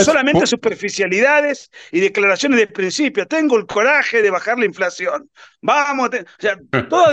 [0.05, 3.27] solamente superficialidades y declaraciones de principio.
[3.27, 5.31] Tengo el coraje de bajar la inflación.
[5.63, 7.07] Vamos, o sea, todo,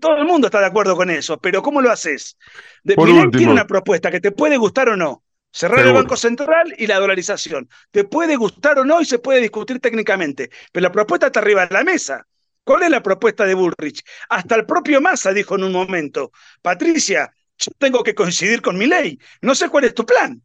[0.00, 2.36] todo el mundo está de acuerdo con eso, pero ¿cómo lo haces?
[2.82, 2.96] De,
[3.32, 6.98] tiene una propuesta que te puede gustar o no Cerrar el Banco Central y la
[6.98, 7.68] dolarización.
[7.90, 11.66] Te puede gustar o no y se puede discutir técnicamente, pero la propuesta está arriba
[11.66, 12.26] de la mesa.
[12.64, 14.02] ¿Cuál es la propuesta de Bullrich?
[14.28, 18.86] Hasta el propio Massa dijo en un momento, Patricia, yo tengo que coincidir con mi
[18.86, 19.18] ley.
[19.40, 20.42] No sé cuál es tu plan.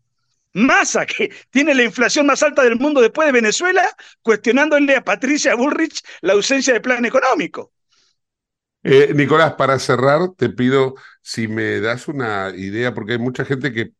[0.53, 3.85] Massa, que tiene la inflación más alta del mundo después de Venezuela,
[4.21, 7.73] cuestionándole a Patricia Bullrich la ausencia de plan económico.
[8.83, 13.71] Eh, Nicolás, para cerrar, te pido si me das una idea, porque hay mucha gente
[13.71, 13.91] que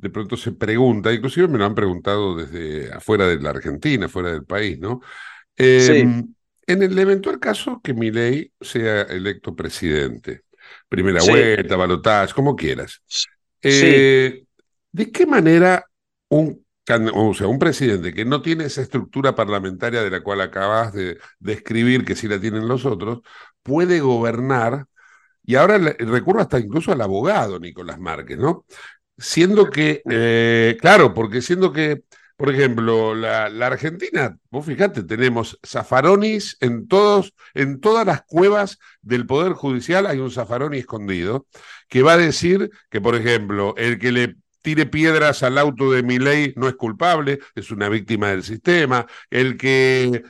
[0.00, 4.32] de pronto se pregunta, inclusive me lo han preguntado desde afuera de la Argentina, fuera
[4.32, 5.00] del país, ¿no?
[5.56, 6.34] Em,
[6.66, 10.44] en el eventual caso que Milei sea electo presidente,
[10.88, 13.02] primera vuelta, balotaje, como quieras,
[13.62, 14.44] eh,
[14.90, 15.84] ¿de qué manera
[16.28, 16.64] un,
[17.12, 21.18] o sea, un presidente que no tiene esa estructura parlamentaria de la cual acabas de
[21.38, 23.20] describir, que sí la tienen los otros,
[23.62, 24.86] puede gobernar?
[25.44, 28.64] Y ahora recurro hasta incluso al abogado Nicolás Márquez, ¿no?
[29.20, 32.02] Siendo que, eh, claro, porque siendo que,
[32.36, 39.26] por ejemplo, la, Argentina, vos fíjate, tenemos zafaronis en todos, en todas las cuevas del
[39.26, 41.46] Poder Judicial hay un zafaroni escondido
[41.88, 46.02] que va a decir que, por ejemplo, el que le tire piedras al auto de
[46.02, 49.06] ley no es culpable, es una víctima del sistema.
[49.30, 50.22] El que,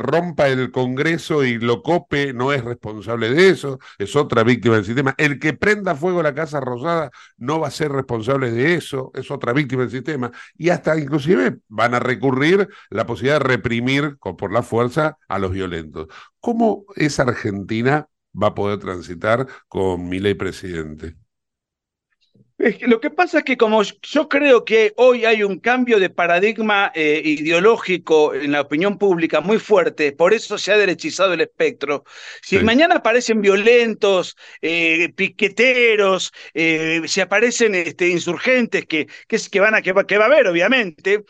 [0.00, 4.84] rompa el Congreso y lo cope no es responsable de eso, es otra víctima del
[4.84, 5.14] sistema.
[5.18, 9.30] El que prenda fuego la Casa Rosada no va a ser responsable de eso, es
[9.30, 10.30] otra víctima del sistema.
[10.56, 15.52] Y hasta inclusive van a recurrir la posibilidad de reprimir por la fuerza a los
[15.52, 16.08] violentos.
[16.40, 18.08] ¿Cómo esa Argentina
[18.40, 21.21] va a poder transitar con ley presidente?
[22.82, 26.92] Lo que pasa es que como yo creo que hoy hay un cambio de paradigma
[26.94, 32.04] eh, ideológico en la opinión pública muy fuerte, por eso se ha derechizado el espectro.
[32.40, 39.82] Si mañana aparecen violentos, eh, piqueteros, eh, si aparecen este, insurgentes que, que, van a,
[39.82, 41.24] que, va, que va a haber, obviamente,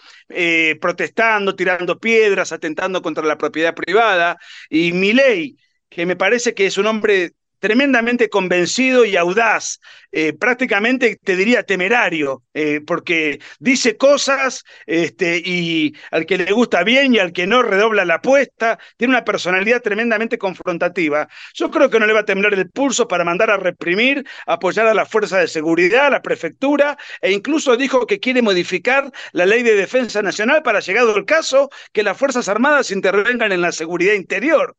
[0.80, 5.56] protestando, tirando piedras, atentando contra la propiedad privada, y mi ley,
[5.88, 9.78] que me parece que es un hombre tremendamente convencido y audaz,
[10.10, 16.82] eh, prácticamente te diría temerario, eh, porque dice cosas este, y al que le gusta
[16.82, 21.28] bien y al que no redobla la apuesta, tiene una personalidad tremendamente confrontativa.
[21.54, 24.88] Yo creo que no le va a temblar el pulso para mandar a reprimir, apoyar
[24.88, 29.46] a la fuerza de seguridad, a la prefectura, e incluso dijo que quiere modificar la
[29.46, 33.70] ley de defensa nacional para, llegado el caso, que las Fuerzas Armadas intervengan en la
[33.70, 34.76] seguridad interior.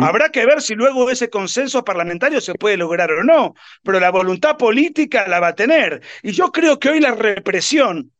[0.00, 4.10] Habrá que ver si luego ese consenso parlamentario se puede lograr o no, pero la
[4.10, 6.02] voluntad política la va a tener.
[6.22, 8.12] Y yo creo que hoy la represión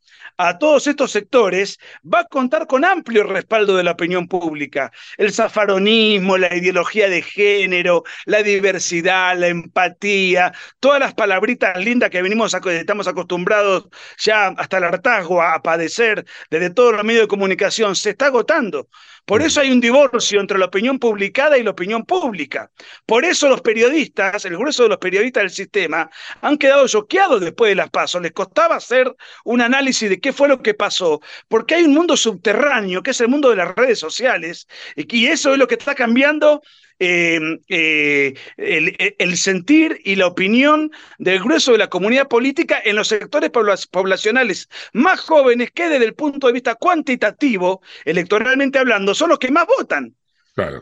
[0.42, 4.90] a todos estos sectores va a contar con amplio respaldo de la opinión pública.
[5.18, 12.22] El zafaronismo, la ideología de género, la diversidad, la empatía, todas las palabritas lindas que
[12.22, 13.88] venimos estamos acostumbrados
[14.18, 18.88] ya hasta el hartazgo a padecer desde todos los medios de comunicación, se está agotando.
[19.30, 22.70] Por eso hay un divorcio entre la opinión publicada y la opinión pública.
[23.06, 26.10] Por eso los periodistas, el grueso de los periodistas del sistema,
[26.40, 28.22] han quedado choqueados después de las pasos.
[28.22, 29.14] Les costaba hacer
[29.44, 31.20] un análisis de qué qué fue lo que pasó?
[31.48, 35.52] Porque hay un mundo subterráneo, que es el mundo de las redes sociales, y eso
[35.52, 36.62] es lo que está cambiando
[37.00, 43.08] em, eh, el, sentir y la opinión del grueso de la comunidad política en los
[43.08, 43.50] sectores
[43.90, 49.50] poblacionales más jóvenes que desde el punto de vista cuantitativo, electoralmente hablando, son los que
[49.50, 50.14] más votan.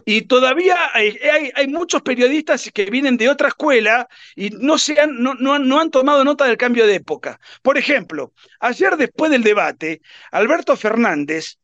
[0.05, 5.55] Y todavía hay, muchos periodistas que vienen de otra escuela y no, se han, no,
[5.55, 7.41] han, tomado nota del cambio de época.
[7.62, 10.01] Por ejemplo, ayer después del debate,
[10.33, 11.59] Alberto Fernández,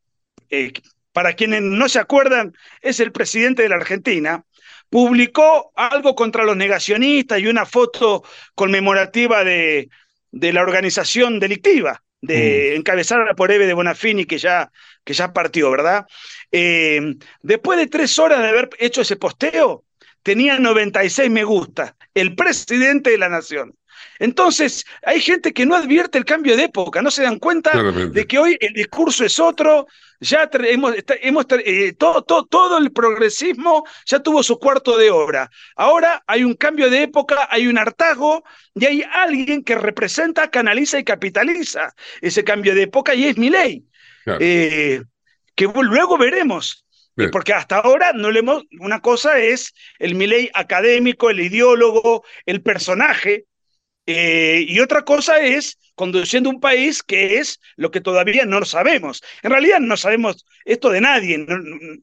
[0.50, 0.72] eh,
[1.12, 4.44] para quienes no se acuerdan, es el presidente de la Argentina,
[4.90, 8.22] publicó algo contra los negacionistas y una foto
[8.54, 9.88] conmemorativa de,
[10.30, 12.76] de la organización delictiva de mm.
[12.78, 14.70] encabezada por Eve de Bonafini, que ya,
[15.04, 16.06] que ya partió, ¿verdad?
[16.50, 19.84] Eh, después de tres horas de haber hecho ese posteo,
[20.22, 23.76] tenía 96 me gusta, el presidente de la nación.
[24.18, 28.26] Entonces, hay gente que no advierte el cambio de época, no se dan cuenta de
[28.26, 29.86] que hoy el discurso es otro,
[30.20, 35.50] ya hemos, hemos eh, todo, todo, todo, el progresismo ya tuvo su cuarto de obra.
[35.76, 38.44] Ahora hay un cambio de época, hay un hartazgo
[38.74, 43.50] y hay alguien que representa, canaliza y capitaliza ese cambio de época y es mi
[43.50, 43.84] ley.
[44.40, 45.02] Eh,
[45.54, 46.84] que luego veremos.
[47.30, 52.60] Porque hasta ahora no le hemos, una cosa es el Milei académico, el ideólogo, el
[52.60, 53.44] personaje,
[54.06, 59.22] eh, y otra cosa es conduciendo un país que es lo que todavía no sabemos.
[59.42, 61.38] En realidad no sabemos esto de nadie,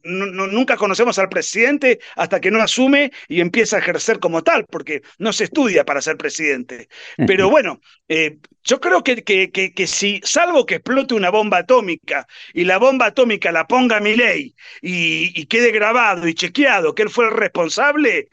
[0.04, 5.02] nunca conocemos al presidente hasta que no asume y empieza a ejercer como tal, porque
[5.20, 6.88] no se estudia para ser presidente.
[7.28, 12.28] Pero bueno, eh, yo creo que, que, que, si, salvo que explote una bomba atómica
[12.54, 17.04] y la bomba atómica la ponga mi ley y, y quede grabado y chequeado que
[17.04, 18.30] él fue el responsable,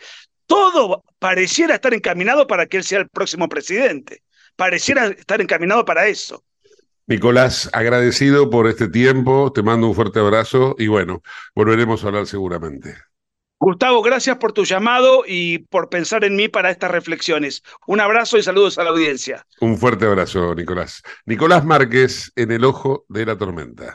[0.49, 4.22] todo pareciera estar encaminado para que él sea el próximo presidente.
[4.57, 6.42] Pareciera estar encaminado para eso.
[7.07, 11.22] Nicolás, agradecido por este tiempo, te mando un fuerte abrazo y bueno,
[11.55, 12.96] volveremos a hablar seguramente.
[13.61, 17.62] Gustavo, gracias por tu llamado y por pensar en mí para estas reflexiones.
[17.86, 19.44] Un abrazo y saludos a la audiencia.
[19.61, 21.03] Un fuerte abrazo, Nicolás.
[21.26, 23.94] Nicolás Márquez en el ojo de la tormenta.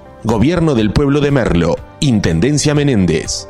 [0.23, 3.47] Gobierno del Pueblo de Merlo, Intendencia Menéndez.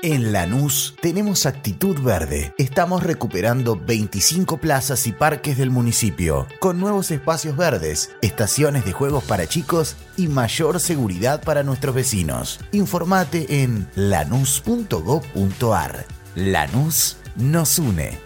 [0.00, 2.54] En Lanús tenemos actitud verde.
[2.56, 9.24] Estamos recuperando 25 plazas y parques del municipio, con nuevos espacios verdes, estaciones de juegos
[9.24, 12.60] para chicos y mayor seguridad para nuestros vecinos.
[12.70, 16.06] Informate en lanús.gov.ar.
[16.36, 18.25] Lanús nos une.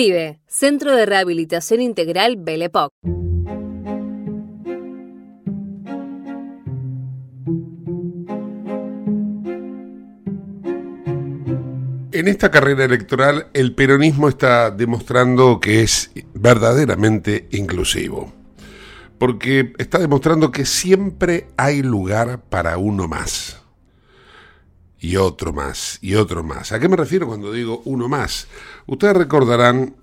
[0.47, 2.91] Centro de Rehabilitación Integral Belepoc.
[12.13, 18.33] En esta carrera electoral el peronismo está demostrando que es verdaderamente inclusivo,
[19.19, 23.60] porque está demostrando que siempre hay lugar para uno más,
[25.01, 26.71] y otro más, y otro más.
[26.71, 28.47] ¿A qué me refiero cuando digo uno más?
[28.85, 29.95] Ustedes recordarán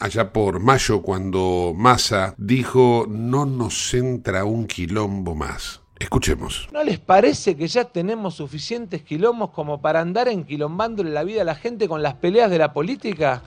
[0.00, 5.82] allá por mayo cuando Massa dijo no nos entra un quilombo más.
[5.98, 6.70] Escuchemos.
[6.72, 11.44] ¿No les parece que ya tenemos suficientes quilombos como para andar enquilombándole la vida a
[11.44, 13.42] la gente con las peleas de la política?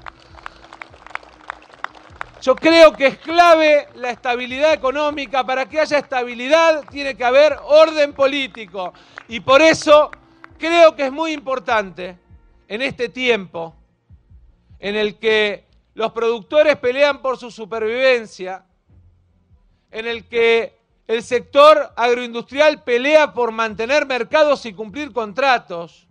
[2.44, 5.44] Yo creo que es clave la estabilidad económica.
[5.44, 8.94] Para que haya estabilidad tiene que haber orden político.
[9.28, 10.12] Y por eso
[10.64, 12.18] creo que es muy importante
[12.70, 13.76] en este tiempo
[14.80, 18.64] en el que los productores pelean por su supervivencia,
[19.92, 26.08] en el que el sector agroindustrial pelea por mantener mercados y cumplir contratos,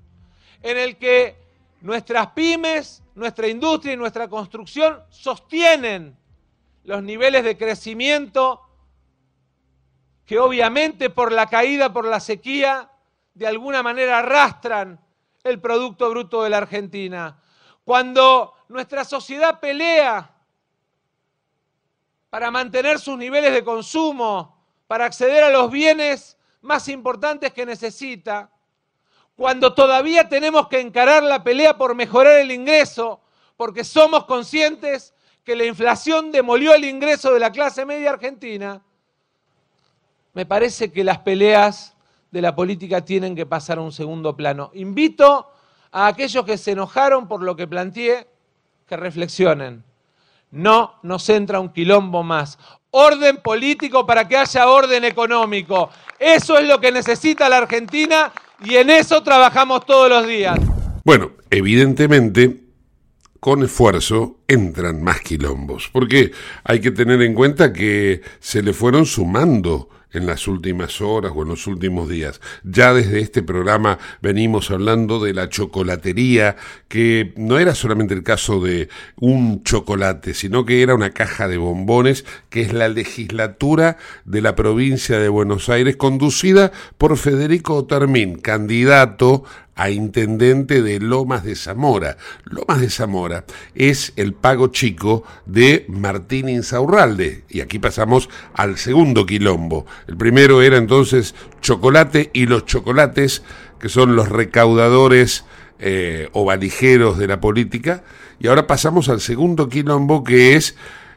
[0.62, 1.34] en el que
[1.80, 6.14] nuestras pymes, nuestra industria y nuestra construcción sostienen
[6.84, 8.60] los niveles de crecimiento
[10.26, 12.90] que obviamente por la caída, por la sequía,
[13.34, 15.00] de alguna manera arrastran
[15.42, 17.40] el Producto Bruto de la Argentina.
[17.84, 20.30] Cuando nuestra sociedad pelea
[22.30, 28.50] para mantener sus niveles de consumo, para acceder a los bienes más importantes que necesita,
[29.36, 33.20] cuando todavía tenemos que encarar la pelea por mejorar el ingreso,
[33.56, 35.14] porque somos conscientes
[35.44, 38.82] que la inflación demolió el ingreso de la clase media argentina,
[40.34, 41.94] me parece que las peleas
[42.32, 44.70] de la política tienen que pasar a un segundo plano.
[44.74, 45.46] Invito
[45.92, 48.26] a aquellos que se enojaron por lo que planteé
[48.88, 49.84] que reflexionen.
[50.50, 52.58] No nos entra un quilombo más.
[52.90, 55.90] Orden político para que haya orden económico.
[56.18, 58.32] Eso es lo que necesita la Argentina
[58.64, 60.58] y en eso trabajamos todos los días.
[61.04, 62.60] Bueno, evidentemente,
[63.40, 66.32] con esfuerzo entran más quilombos, porque
[66.64, 71.42] hay que tener en cuenta que se le fueron sumando en las últimas horas o
[71.42, 72.40] en los últimos días.
[72.64, 76.56] Ya desde este programa venimos hablando de la chocolatería,
[76.88, 81.56] que no era solamente el caso de un chocolate, sino que era una caja de
[81.56, 88.36] bombones, que es la legislatura de la provincia de Buenos Aires, conducida por Federico Termín,
[88.36, 89.44] candidato
[89.74, 92.16] a intendente de Lomas de Zamora.
[92.44, 93.44] Lomas de Zamora
[93.74, 97.44] es el pago chico de Martín Insaurralde.
[97.48, 99.86] Y aquí pasamos al segundo quilombo.
[100.06, 103.42] El primero era entonces Chocolate y los chocolates,
[103.80, 105.44] que son los recaudadores
[105.78, 108.04] eh, o valijeros de la política.
[108.38, 110.76] Y ahora pasamos al segundo quilombo que es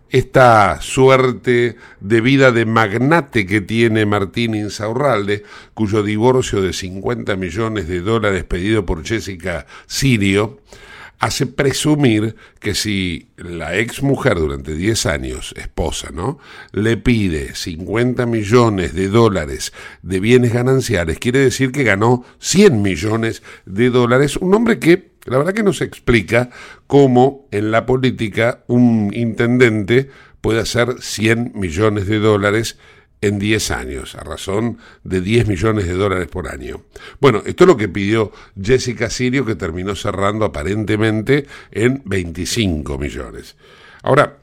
[0.10, 5.43] esta suerte de vida de magnate que tiene Martín Insaurralde,
[5.74, 10.60] cuyo divorcio de 50 millones de dólares pedido por Jessica Sirio,
[11.20, 16.39] hace presumir que si la ex mujer durante 10 años, esposa, ¿no?
[16.72, 23.43] Le pide 50 millones de dólares de bienes gananciales, quiere decir que ganó 100 millones
[23.66, 26.49] de dólares, un hombre que la verdad que no se explica
[26.88, 30.09] cómo en la política un intendente
[30.41, 32.78] puede hacer 100 millones de dólares
[33.21, 36.84] en 10 años, a razón de 10 millones de dólares por año.
[37.19, 43.55] Bueno, esto es lo que pidió Jessica Sirio, que terminó cerrando aparentemente en 25 millones.
[44.03, 44.38] Ahora,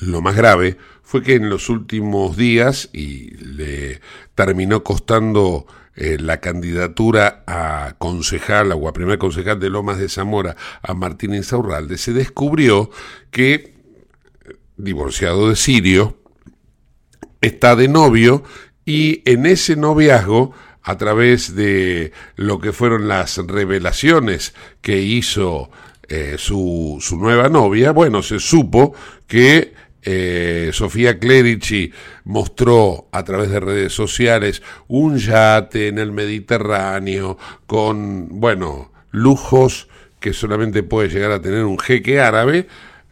[0.00, 4.00] lo más grave fue que en los últimos días, y le
[4.34, 5.66] terminó costando
[5.96, 11.34] eh, la candidatura a concejal o a primer concejal de Lomas de Zamora a Martín
[11.34, 12.90] Insaurralde, se descubrió
[13.30, 13.74] que,
[14.76, 16.18] divorciado de Sirio,
[17.40, 18.42] está de novio
[18.84, 20.52] y en ese noviazgo,
[20.84, 25.70] a través de lo que fueron las revelaciones que hizo
[26.08, 28.94] eh, su, su nueva novia, bueno, se supo
[29.26, 29.72] que
[30.04, 31.92] eh, Sofía Clerici
[32.24, 39.88] mostró a través de redes sociales un yate en el Mediterráneo con, bueno, lujos
[40.20, 42.66] que solamente puede llegar a tener un jeque árabe.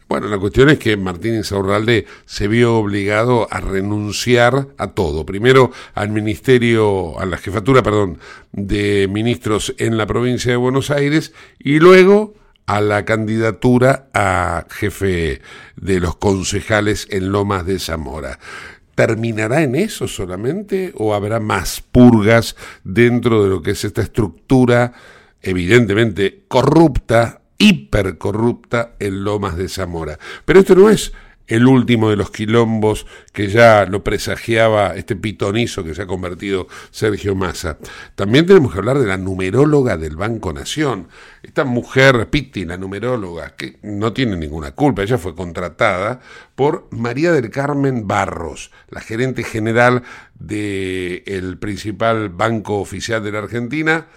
[0.09, 5.25] Bueno, la cuestión es que Martín Insaurralde se vio obligado a renunciar a todo.
[5.25, 8.19] Primero al ministerio, a la jefatura, perdón,
[8.51, 12.35] de ministros en la provincia de Buenos Aires y luego
[12.65, 15.41] a la candidatura a jefe
[15.75, 18.39] de los concejales en Lomas de Zamora.
[18.95, 24.93] ¿Terminará en eso solamente o habrá más purgas dentro de lo que es esta estructura
[25.41, 30.19] evidentemente corrupta, hipercorrupta en Lomas de Zamora?
[30.45, 31.11] Pero esto no es
[31.47, 36.67] el último de los quilombos que ya lo presagiaba este pitonizo que se ha convertido
[36.91, 37.77] Sergio Massa.
[38.15, 41.09] También tenemos que hablar de la numeróloga del Banco Nación.
[41.41, 46.21] Esta mujer, Pitti, la numeróloga, que no tiene ninguna culpa, ella fue contratada
[46.55, 50.03] por María del Carmen Barros, la gerente general
[50.35, 54.07] del principal banco oficial de la Argentina,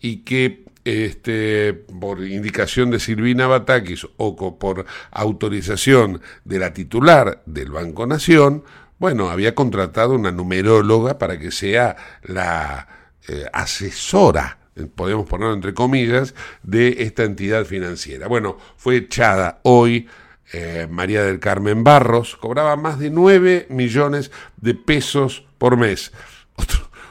[0.00, 7.70] y que este, por indicación de Silvina Batakis o por autorización de la titular del
[7.70, 8.64] Banco Nación,
[8.98, 12.86] bueno, había contratado una numeróloga para que sea la
[13.28, 14.58] eh, asesora,
[14.94, 18.28] podemos ponerlo entre comillas, de esta entidad financiera.
[18.28, 20.08] Bueno, fue echada hoy
[20.52, 26.12] eh, María del Carmen Barros, cobraba más de 9 millones de pesos por mes.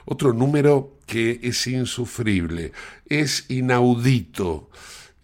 [0.06, 2.72] Otro número que es insufrible,
[3.07, 4.70] es inaudito,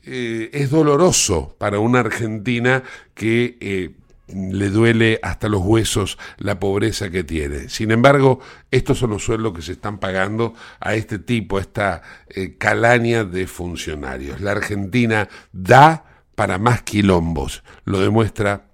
[0.04, 2.82] eh, es doloroso para una Argentina
[3.14, 3.92] que eh,
[4.28, 7.70] le duele hasta los huesos la pobreza que tiene.
[7.70, 8.40] Sin embargo,
[8.72, 13.24] estos son los sueldos que se están pagando a este tipo, a esta eh, calaña
[13.24, 14.42] de funcionarios.
[14.42, 18.66] La Argentina da para más quilombos, lo demuestra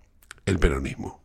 [0.45, 1.20] el peronismo.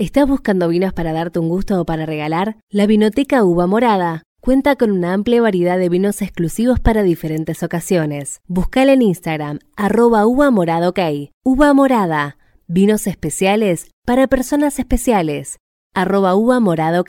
[0.00, 2.56] ¿Estás buscando vinos para darte un gusto o para regalar?
[2.70, 8.40] La Vinoteca Uva Morada cuenta con una amplia variedad de vinos exclusivos para diferentes ocasiones.
[8.48, 10.90] Buscala en Instagram, arroba uva morada.
[11.44, 15.58] Uva morada, vinos especiales para personas especiales,
[15.92, 17.04] arroba uva morada.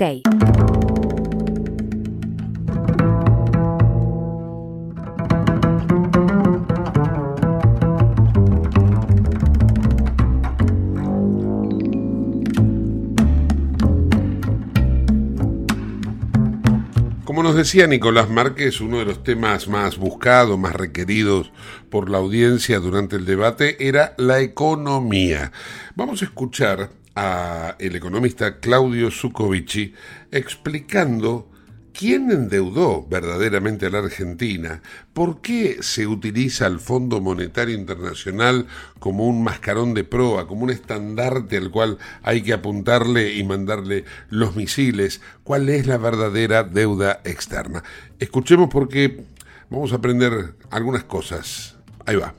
[17.42, 21.52] Como nos decía Nicolás Márquez, uno de los temas más buscados, más requeridos
[21.90, 25.52] por la audiencia durante el debate era la economía.
[25.96, 29.96] Vamos a escuchar a el economista Claudio Zucovici
[30.30, 31.50] explicando
[31.94, 34.82] ¿Quién endeudó verdaderamente a la Argentina?
[35.14, 38.68] ¿Por qué se utiliza el Fondo Monetario Internacional
[39.00, 44.06] como un mascarón de proa, como un estandarte al cual hay que apuntarle y mandarle
[44.30, 45.22] los misiles?
[45.44, 47.84] ¿Cuál es la verdadera deuda externa?
[48.20, 49.26] Escuchemos porque
[49.70, 51.76] vamos a aprender algunas cosas.
[52.06, 52.34] Ahí va.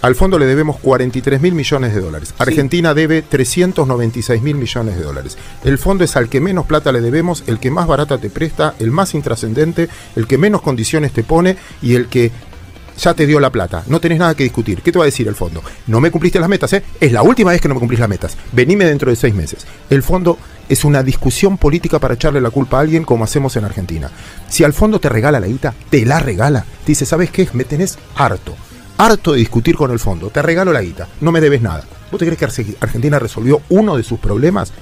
[0.00, 2.32] Al fondo le debemos 43 mil millones de dólares.
[2.38, 5.36] Argentina debe 396 mil millones de dólares.
[5.64, 8.74] El fondo es al que menos plata le debemos, el que más barata te presta,
[8.78, 12.30] el más intrascendente, el que menos condiciones te pone y el que
[12.96, 13.82] ya te dio la plata.
[13.88, 14.82] No tenés nada que discutir.
[14.82, 15.62] ¿Qué te va a decir el fondo?
[15.88, 16.82] No me cumpliste las metas, ¿eh?
[17.00, 18.36] Es la última vez que no me cumplís las metas.
[18.52, 19.66] Venime dentro de seis meses.
[19.90, 20.38] El fondo
[20.68, 24.10] es una discusión política para echarle la culpa a alguien como hacemos en Argentina.
[24.48, 26.60] Si al fondo te regala la guita, te la regala.
[26.60, 27.48] Te dice, ¿sabes qué?
[27.52, 28.54] Me tenés harto
[28.98, 31.84] harto de discutir con el fondo, te regalo la guita, no me debes nada.
[32.10, 34.72] ¿Vos te crees que Argentina resolvió uno de sus problemas?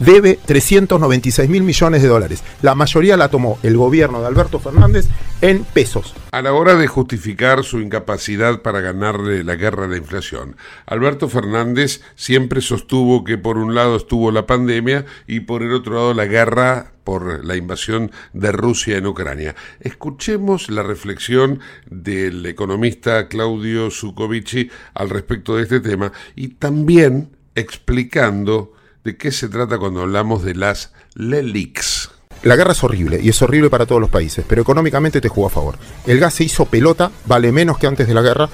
[0.00, 2.42] Debe 396 mil millones de dólares.
[2.62, 5.06] La mayoría la tomó el gobierno de Alberto Fernández
[5.42, 6.14] en pesos.
[6.32, 10.56] A la hora de justificar su incapacidad para ganarle la guerra a la inflación,
[10.86, 15.94] Alberto Fernández siempre sostuvo que por un lado estuvo la pandemia y por el otro
[15.94, 19.56] lado la guerra por la invasión de Rusia en Ucrania.
[19.80, 21.58] Escuchemos la reflexión
[21.90, 29.48] del economista Claudio Zucovici al respecto de este tema y también explicando de qué se
[29.48, 32.10] trata cuando hablamos de las LELIX.
[32.44, 35.48] La guerra es horrible y es horrible para todos los países, pero económicamente te jugó
[35.48, 35.78] a favor.
[36.06, 38.48] El gas se hizo pelota, vale menos que antes de la guerra,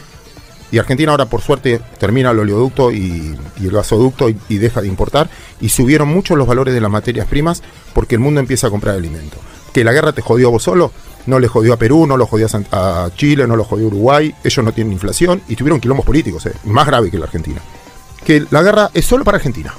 [0.70, 5.28] y Argentina ahora por suerte termina el oleoducto y, el gasoducto y, deja de importar
[5.60, 7.62] y subieron mucho los valores de las materias primas
[7.94, 9.36] porque el mundo empieza a comprar alimento.
[9.72, 10.90] Que la guerra te jodió a vos solo,
[11.26, 14.34] no le jodió a Perú, no lo jodió a, Chile, no lo jodió a Uruguay,
[14.42, 17.60] ellos no tienen inflación y tuvieron quilombos políticos, eh, más grave que la Argentina.
[18.24, 19.72] Que la guerra es solo para Argentina.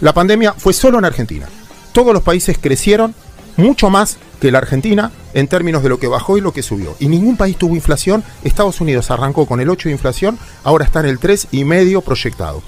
[0.00, 1.46] La pandemia fue solo en Argentina.
[1.92, 3.14] Todos los países crecieron
[3.56, 6.96] mucho más que la Argentina en términos de lo que bajó y lo que subió.
[6.98, 8.24] Y ningún país tuvo inflación.
[8.42, 12.62] Estados Unidos arrancó con el 8 de inflación, ahora está en el 3,5 proyectado.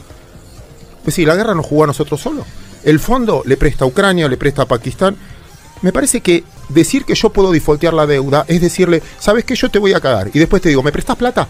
[1.03, 2.45] Pues sí, la guerra nos jugó a nosotros solo.
[2.85, 5.17] El fondo le presta a Ucrania, le presta a Pakistán.
[5.81, 9.55] Me parece que decir que yo puedo defaultear la deuda es decirle, ¿sabes qué?
[9.57, 10.31] Yo te voy a cagar.
[10.33, 11.49] Y después te digo, ¿me prestas plata?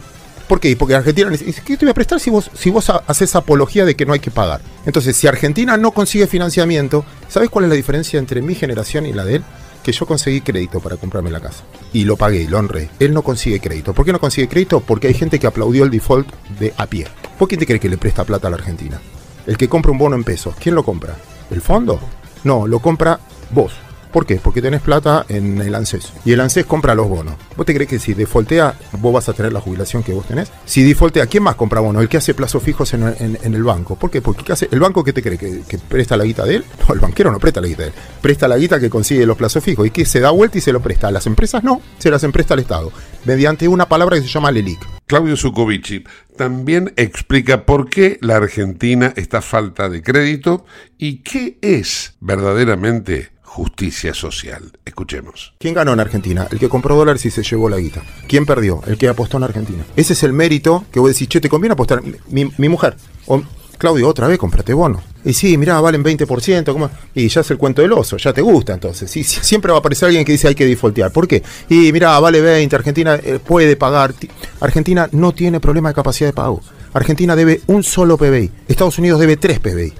[0.48, 0.74] ¿Por qué?
[0.76, 3.94] Porque Argentina dice, ¿qué te voy a prestar si vos, si vos haces apología de
[3.94, 4.60] que no hay que pagar?
[4.84, 9.12] Entonces, si Argentina no consigue financiamiento, ¿sabes cuál es la diferencia entre mi generación y
[9.12, 9.44] la de él?
[9.82, 11.64] Que yo conseguí crédito para comprarme la casa.
[11.92, 12.90] Y lo pagué lo honré.
[12.98, 13.92] Él no consigue crédito.
[13.92, 14.80] ¿Por qué no consigue crédito?
[14.80, 17.06] Porque hay gente que aplaudió el default de a pie.
[17.38, 19.00] ¿Por qué te cree que le presta plata a la Argentina?
[19.46, 21.16] El que compra un bono en pesos, ¿quién lo compra?
[21.50, 22.00] ¿El fondo?
[22.44, 23.18] No, lo compra
[23.50, 23.72] vos.
[24.12, 24.36] ¿Por qué?
[24.36, 26.12] Porque tenés plata en el ANSES.
[26.24, 27.34] Y el ANSES compra los bonos.
[27.56, 30.52] ¿Vos te crees que si defaultea vos vas a tener la jubilación que vos tenés?
[30.66, 32.02] Si defaultea, ¿quién más compra bonos?
[32.02, 33.02] El que hace plazos fijos en,
[33.42, 33.96] el banco.
[33.96, 34.20] ¿Por qué?
[34.20, 35.38] Porque ¿el banco qué te cree?
[35.38, 36.64] ¿Que, presta la guita de él?
[36.86, 37.94] No, el banquero no presta la guita de él.
[38.20, 39.86] Presta la guita que consigue los plazos fijos.
[39.86, 41.08] ¿Y que se da vuelta y se lo presta?
[41.08, 42.92] A las empresas no, se las empresta al Estado.
[43.24, 44.80] Mediante una palabra que se llama LELIC.
[45.06, 46.04] Claudio Zucovici
[46.36, 50.64] también explica por qué la Argentina está falta de crédito
[50.98, 54.72] y qué es verdaderamente justicia social.
[54.82, 55.52] Escuchemos.
[55.58, 56.48] ¿Quién ganó en Argentina?
[56.50, 58.02] El que compró dólares y se llevó la guita.
[58.26, 58.80] ¿Quién perdió?
[58.86, 59.84] El que apostó en Argentina.
[59.94, 62.02] Ese es el mérito que vos decís, che, ¿te conviene apostar?
[62.28, 62.96] Mi, mujer.
[63.26, 63.42] O,
[63.76, 65.02] Claudio, otra vez comprate bono.
[65.22, 66.90] Y sí, mirá, valen 20%, ¿cómo?
[67.14, 69.10] y ya es el cuento del oso, ya te gusta entonces.
[69.26, 71.12] Siempre va a aparecer alguien que dice hay que defaultear.
[71.12, 71.42] ¿Por qué?
[71.68, 74.14] Y mirá, vale 20, Argentina eh, puede pagar.
[74.60, 76.62] Argentina no tiene problema de capacidad de pago.
[76.94, 78.50] Argentina debe un solo PBI.
[78.66, 79.92] Estados Unidos debe tres PBI.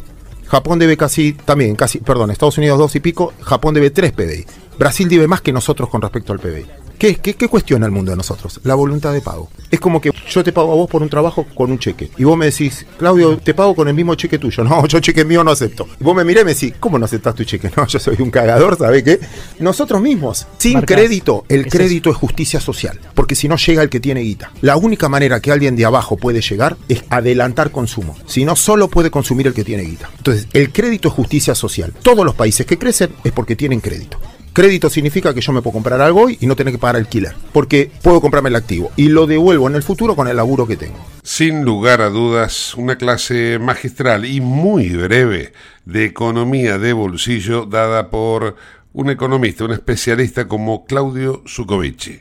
[0.53, 4.45] Japón debe casi, también, casi, perdón, Estados Unidos dos y pico, Japón debe tres PBI.
[4.79, 6.82] Brasil debe más que nosotros con respecto al PBI.
[7.03, 8.61] ¿Qué, qué, qué cuestiona el mundo de nosotros?
[8.63, 9.51] La voluntad de pago.
[9.73, 12.13] Es como que yo te pago a vos por un trabajo con un cheque.
[12.17, 14.63] Y vos me decís, Claudio, te pago con el mismo cheque tuyo.
[14.73, 15.89] No, yo cheque mío no acepto.
[16.01, 17.73] Y vos me mirás y me decís, ¿cómo no aceptás tu cheque?
[17.77, 19.19] No, yo soy un cagador, ¿sabés qué?
[19.59, 23.01] Nosotros mismos, sin crédito, el crédito es justicia social.
[23.15, 24.53] Porque si no llega el que tiene guita.
[24.61, 28.17] La única manera que alguien de abajo puede llegar es adelantar consumo.
[28.27, 30.09] Si no, solo puede consumir el que tiene guita.
[30.19, 31.93] Entonces, el crédito es justicia social.
[32.01, 34.21] Todos los países que crecen es porque tienen crédito.
[34.53, 37.35] Crédito significa que yo me puedo comprar algo hoy y no tener que pagar alquiler,
[37.53, 40.77] porque puedo comprarme el activo y lo devuelvo en el futuro con el laburo que
[40.77, 40.99] tengo.
[41.23, 45.53] Sin lugar a dudas, una clase magistral y muy breve
[45.87, 48.57] de economía de bolsillo dada por
[48.93, 52.21] un economista, un especialista como Claudio Zucovici.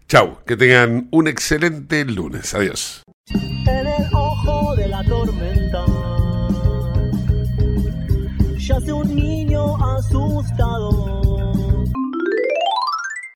[0.07, 2.53] Chau, que tengan un excelente lunes.
[2.53, 3.03] Adiós.
[3.29, 5.85] En el ojo de la tormenta,
[8.57, 10.90] yace un niño asustado.